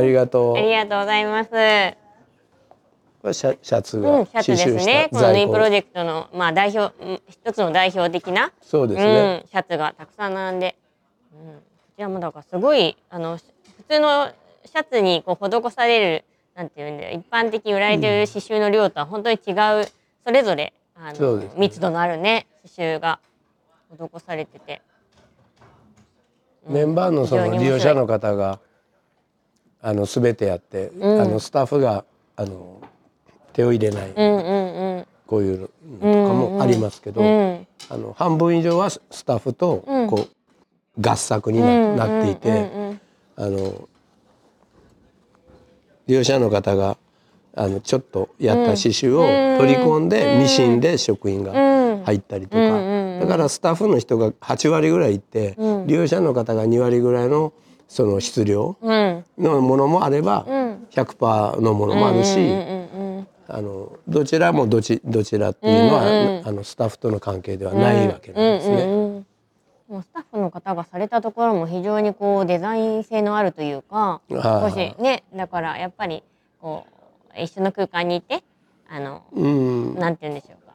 [0.06, 0.56] りがとう。
[0.56, 1.50] ありがとうございます。
[3.22, 5.08] これシャシャツがうん、シャツですね。
[5.10, 10.76] この縫いプロ庫ジェクトのまあ代表うん一つの代表的な、そうですね、うん、シャツがたくさん並んで、
[11.32, 11.60] うん、こ
[11.96, 13.44] ちらもだからすごいあのし
[13.78, 14.32] 普通の
[14.64, 19.88] シャツにこう施されるなんていうんだよ一般的に売られてる刺繍の量とは本当に違う
[20.24, 23.18] それぞれあの、ね、密度のあるね刺繍が
[23.90, 24.82] 施されてて。
[26.68, 28.58] メンバーのその利用者の方が
[29.86, 32.82] あの全てやって、うん、あのスタッフがあの
[33.52, 37.28] 手を入れない、うんうんうん、こういうのとかもありますけど、うん。
[37.28, 42.98] うん、あの半分以上はスタッフとこう、合作にな,、っていて、
[43.36, 43.88] あの
[46.08, 46.98] 利用者の方が
[47.54, 51.52] あのちょっとやった刺繍を取り込んで、ミシンで職員が
[52.04, 55.54] 入ったりとか、だからスタッフの人が8割ぐらいいって、
[55.86, 57.52] 利用者の方が2割ぐらいの
[57.88, 58.76] その質量
[59.38, 60.44] のものもあれば、
[60.90, 62.38] 100%のものもあるし、
[63.48, 69.26] あのどちらもどちどちらっていうのは、あのスタッフとの関係ではないわけなんですね。
[69.88, 76.24] もうスタッフの方がされたところも非常にこうデザイン性のあるというか少しねだからやっぱり
[76.60, 76.86] こ
[77.38, 78.42] う一緒の空間にいて
[78.88, 80.74] あの、うん、なんて言うんでしょうか。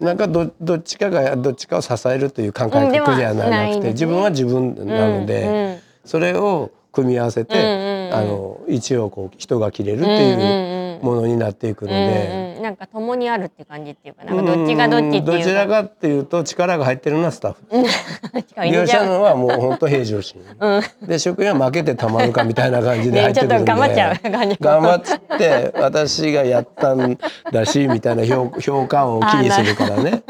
[0.00, 17.60] なんかどどっちかがどっちかを支えるという感覚じゃなくて、ね、自分は自分なので、それを組み合わせて、あの一応こう人が切れるっていうものになっていくので、なんか共にあるって感じっていうかなんかどっちがどっちっていうどちらかっていうと力が入ってるのはスタッフ。
[18.62, 24.16] 利用者のはもう本当平常心、うん、で職員は負けてたまるかみたいな感じで入ってくるんで、頑張っちゃう
[24.60, 27.18] 頑張って私がやったん
[27.52, 30.22] だしみたいな評 評価を気にするからね。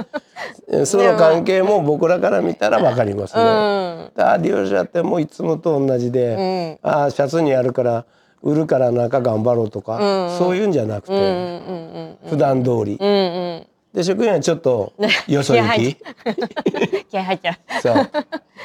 [0.84, 3.42] その関係も僕らから見たら分かりますね。
[3.42, 8.04] うん、あ利用者ってもういつもと同じで、うん、あシャツにあるから
[8.42, 10.38] 売るからなんか頑張ろうとか、うん。
[10.38, 11.26] そういうんじゃなくて、うんうん
[12.22, 14.92] うん、普段通り、うんうん、で職員はちょっと
[15.26, 15.96] よそ行き。
[17.10, 17.56] 気合入っちゃう。
[17.82, 18.10] そう。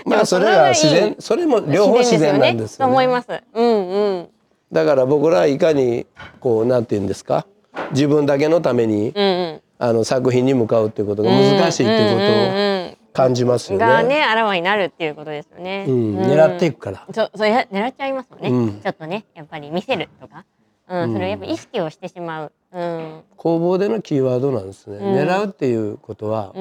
[0.06, 4.28] まあそれは自然それも両方自然なんですよ、ね、思います、うんうん、
[4.72, 6.06] だから僕らはいかに
[6.40, 7.46] こうなんて言うんですか？
[7.92, 9.62] 自分だけのために、うんうん。
[9.78, 13.86] あの作品に向かうっていうことが難しいっていうことを感じますよね。
[13.86, 15.86] がねあらわになるっていうことですよね。
[15.88, 17.08] うん、狙っていくから。
[17.14, 20.44] そうそうや狙っちゃいますもんね、うん、ちょっとねやっぱり見せるとか、
[20.90, 22.52] うん、それをやっぱ意識をしてしまう。
[22.74, 24.98] うん、工房でのキーワードなんですね。
[24.98, 26.54] 狙うっていうことは、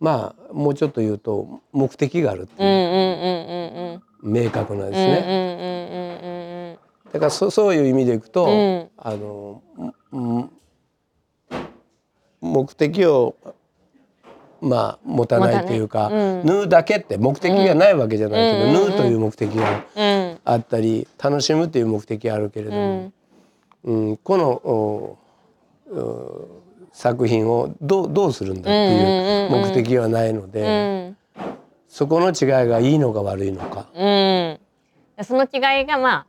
[0.00, 6.78] まあもうちょっと言うと目的があるっていう明確なんですね。
[7.12, 8.48] だからそそういう意味でいくと、
[8.96, 9.62] あの、
[10.12, 10.50] うん。
[12.40, 13.36] 目的を
[14.62, 19.84] まあ持たないというか、縫うだけって目的がないわけじゃないけど、うん、縫うという目的が
[20.44, 23.12] あったり、楽しむという目的があるけれども、
[23.84, 24.16] うん。
[24.18, 25.18] こ
[25.90, 31.14] の作品をどうどうするんだっていう目的はないので、
[31.88, 33.88] そこの違いがいいのか悪いのか。
[35.24, 36.26] その違いがま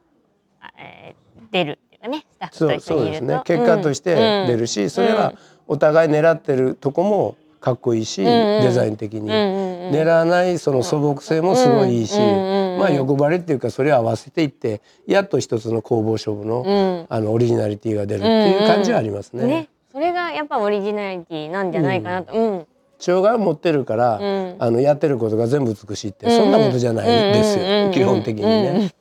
[0.59, 3.41] あ、えー、出るっていうかねそうそうですね。
[3.45, 5.33] 結果として出るし、それは、
[5.67, 19.45] お互い狙ってるとこもかっこいいし、デザイン的に、狙わないその素朴性もすごいいいし、まあ欲張りっていうかそれを合わせていってやっと一つの工房勝負の,、あのオリジナリティが出るっていう感じはありますね。
[19.47, 19.69] ね。
[19.93, 22.33] それがやっぱオリジナリティなんじゃないかなと。
[22.33, 22.67] うん。
[22.99, 28.93] 障害を持ってるから、うん、あのやってることが全部美しいって、そんなことじゃないですよ、基本的にね。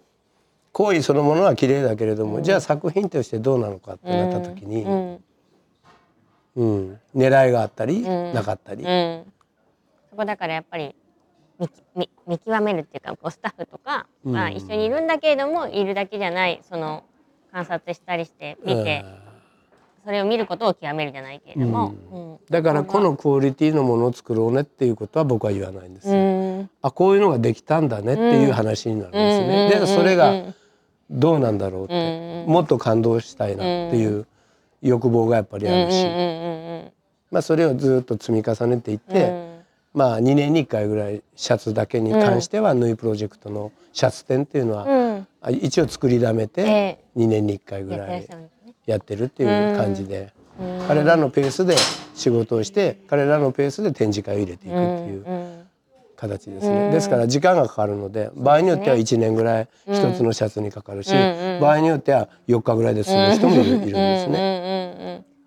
[0.73, 4.87] 行為そのものは綺麗だけれども、じゃあ作品としてどうなのかってなった時に、
[6.57, 8.85] うん、狙いがあったり、なかったり、
[10.11, 10.95] そこだからやっぱり
[11.59, 17.05] 見見見極めるっていうかこうスタッフとか、まあ、一緒にいるんだけれどもいるだけじゃないその
[17.53, 19.05] 観察したりして見て、
[20.05, 22.39] それを見ることを極めるじゃないけれども、うん。
[22.51, 26.15] だからこのクオリティのものを作ろうねっていうことは僕は言わないんですよ。
[26.15, 26.17] う
[26.63, 29.81] ん、あこういうのができたんだねっていう話になるんですね。
[29.81, 30.55] でそれが
[31.11, 33.57] どうなんだろうって、もっと感動したいな
[33.89, 34.27] っていう
[34.83, 36.05] 欲望がやっぱりあるし、
[37.31, 39.61] まあ、それをずっと積み重ねていって、うん、
[39.95, 48.29] まあ2年に1回ぐらいシャツだけに関しては、縫いプロジェクトのシャツ展っていうのは、うん、一応作りだめて2年に1回ぐらい
[48.87, 50.33] やってるっていう感じで、
[50.89, 51.77] 彼らのペースで
[52.15, 54.81] 仕事をして彼らのペースで展示会を入れていくって
[55.11, 55.63] いう
[56.17, 61.13] 形ですね、ですから時間がかかるので場合によっては1年ぐらい一つのシャツにかかるし、
[61.61, 64.72] 場合によっては4日ぐらいで済む人もいるんですね。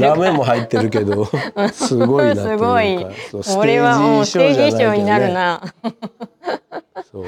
[0.00, 1.26] ラメも入ってるけど、
[1.72, 3.06] すごいなすごい。
[3.54, 5.60] これはもうステージ衣装になるな。
[7.12, 7.24] そう。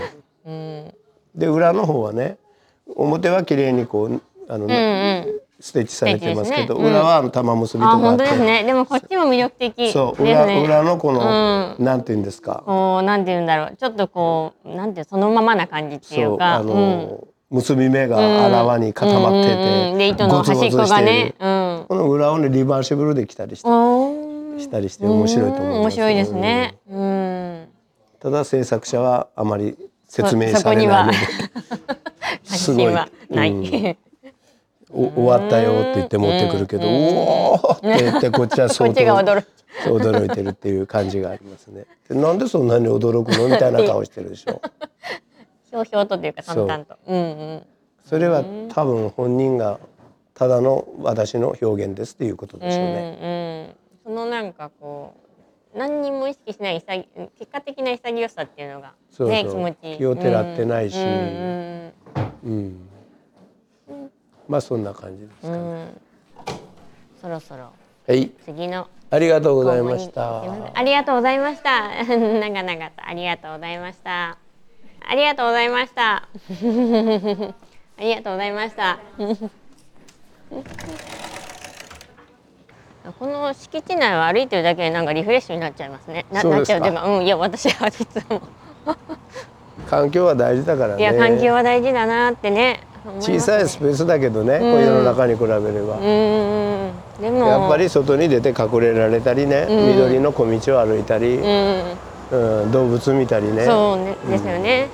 [0.46, 0.94] うん。
[1.34, 2.38] で裏の方はね、
[2.96, 8.06] 表は綺麗にこうあの、うんうんステッチされてますけど、ねうん裏はあの玉結びとあかあって。
[8.08, 8.64] 本当ですね。
[8.64, 9.92] でもこっちも魅力的。
[9.92, 10.32] そうね。
[10.32, 12.62] 裏裏のこの、うなんて言うんですか。
[12.66, 13.76] こうなんて言うんだろう。
[13.76, 19.60] ちょっとこうなんていうそのままな感じっていそううかあの、結び目があらわに固まってて、うん。
[19.60, 21.34] うんうんで糸の端っこがね。
[21.40, 21.84] うん。
[21.88, 23.68] この裏をねリバーシブルできたりして
[24.60, 25.80] したりして面白いと思います。
[25.80, 26.78] 面白いですね。
[26.90, 27.68] うん。
[28.20, 29.76] ただ制作者はあまり
[30.06, 31.18] 説明されないので
[32.44, 32.94] 関すごい。
[32.94, 33.62] ない、うん。
[33.62, 33.96] お
[34.90, 39.44] 終わったよって言って持ってくるけど、おおって言ってこっちはこ相当っちが驚
[39.86, 41.86] 驚いてるっていう感じがありますね。
[42.08, 43.48] でなんでそんなに驚くの？
[43.48, 44.62] みたいな顔してるでしょ。
[45.68, 46.96] ひょうひょうとというか淡々と。
[47.06, 47.20] うんう。
[47.56, 47.66] ん
[48.04, 49.80] それは多分本人が
[50.34, 53.74] ただの私の表現ですっていうことでしょうね。
[54.06, 55.14] うんうん、そのなんかこ
[55.74, 57.08] う何にも意識しない潔
[57.38, 59.28] 結果的な潔さっていうのがそうそう。
[59.30, 59.92] ね気持ち。
[59.92, 60.96] いい気をてらってないし。
[60.96, 61.92] うんうん。
[62.44, 62.85] うん。
[64.48, 65.94] まあそんな感じですかね。
[67.20, 67.72] そろそろ。
[68.06, 68.88] はい、次の。
[69.10, 70.42] ありがとうございました。
[70.74, 71.88] ありがとうございました。
[72.06, 72.92] 長々と。
[73.04, 74.38] ありがとうございました。
[75.08, 76.28] ありがとうございました。
[77.98, 78.98] ありがとうございました。
[83.18, 86.26] この敷地内を歩いてるだけでなんかリフレッシュになっちゃいますね。
[86.32, 87.24] ななっちゃうというん。
[87.24, 88.42] いや私はいつも。
[89.88, 91.02] 環境は大事だからね。
[91.02, 92.80] いや環境は大事だなってね
[93.20, 95.96] 小さいスペースだけどね、こう世の中に比べれば、
[97.20, 97.46] でも。
[97.48, 99.86] やっぱり外に出て隠れられたりね、うん。
[99.88, 101.44] 緑の小道を歩いたり、うん。
[101.44, 103.64] うん動物見たりね。
[103.64, 104.88] そうね、ですよね。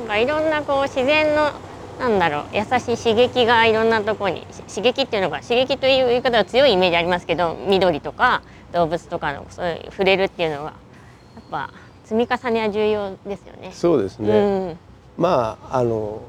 [0.00, 1.52] なんかいろんなこう自然の
[1.98, 8.42] なんだろう優しい刺激がいろんなところにし刺激っていうのが刺激という言い方は強いイメージありますけど緑とか
[8.72, 11.70] 動物とかのそういう触れるっていうのがやっぱ
[12.04, 13.70] 積み重ねは重要ですよね。
[13.72, 14.32] そうですね、う
[14.72, 14.78] ん
[15.16, 16.22] まああの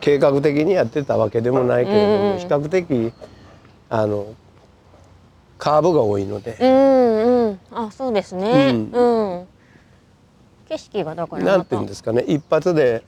[0.00, 2.38] 計画的にやってたわけでもないけれども、うん。
[2.38, 3.12] 比較的
[3.88, 4.34] あの
[5.56, 7.60] カーブが多いので、うんうん。
[7.70, 8.90] あそうですね。
[8.92, 9.46] ううん。
[10.68, 12.22] 景色がだからなんていうんですかね。
[12.26, 13.02] 一発で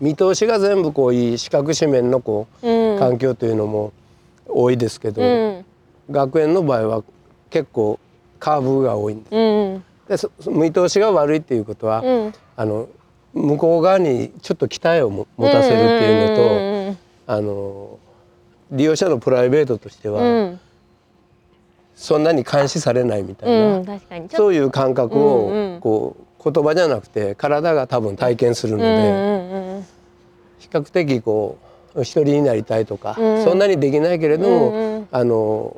[0.00, 2.98] 見通しが全部こういい四角四面のこう、うん。
[2.98, 3.92] 環境というのも
[4.48, 5.64] 多いですけど、うん。
[6.10, 7.04] 学園の場合は
[7.50, 8.00] 結構
[8.40, 9.36] カーブが多いんです。
[9.36, 12.32] うんで見通しが悪いっていうことは、うん。
[12.56, 12.88] あの
[13.34, 17.98] 向こう側にちょっと期待をも持たせるっていうのと、うんあの
[18.72, 20.60] 利用者のプライベートとしては、うん。
[21.94, 25.80] そんなに監視されないみたいな、うんそういう感覚を、うんうん。
[25.80, 29.86] こう言葉じゃなくて体が多分体験するので、うんうんうん
[30.58, 31.58] 比較的こ
[31.96, 33.44] う一人になりたいとか、うん。
[33.44, 35.08] そんなにできないけれども、うんうん。
[35.10, 35.76] あの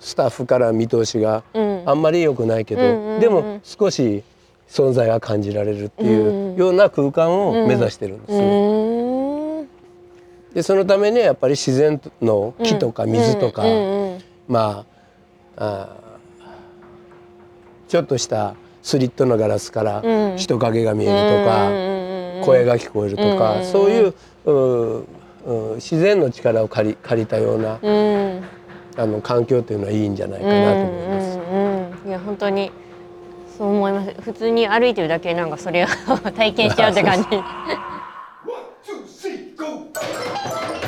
[0.00, 1.82] スタッフから見通しがうん。
[1.84, 4.22] あんまり良くないけど、でも少し
[4.72, 8.32] 存在が感じられるっていうような空間を目指してるんです。
[8.32, 8.42] うよ。
[8.42, 9.68] ーん。
[10.54, 13.64] でそのためにはやっぱり自然の木とか水とか、
[14.48, 14.86] ま
[15.56, 15.96] ああ
[17.86, 20.36] ちょっとしたスリットのガラスからうん。
[20.38, 24.14] 人影が見えるとか、声が聞こえるとか、うんそういう
[25.76, 28.42] 自然の力を借り借りたようなうん。
[28.96, 32.08] あの環境というのはいいんじゃないかなと思います。
[32.08, 32.70] いや本当に
[33.56, 34.14] そう思います。
[34.22, 35.86] 普通に歩いてるだけなんかそれを
[36.36, 37.28] 体験しちゃうって感じ。
[37.28, 37.42] そう
[38.82, 39.28] そうそ
[40.78, 40.81] う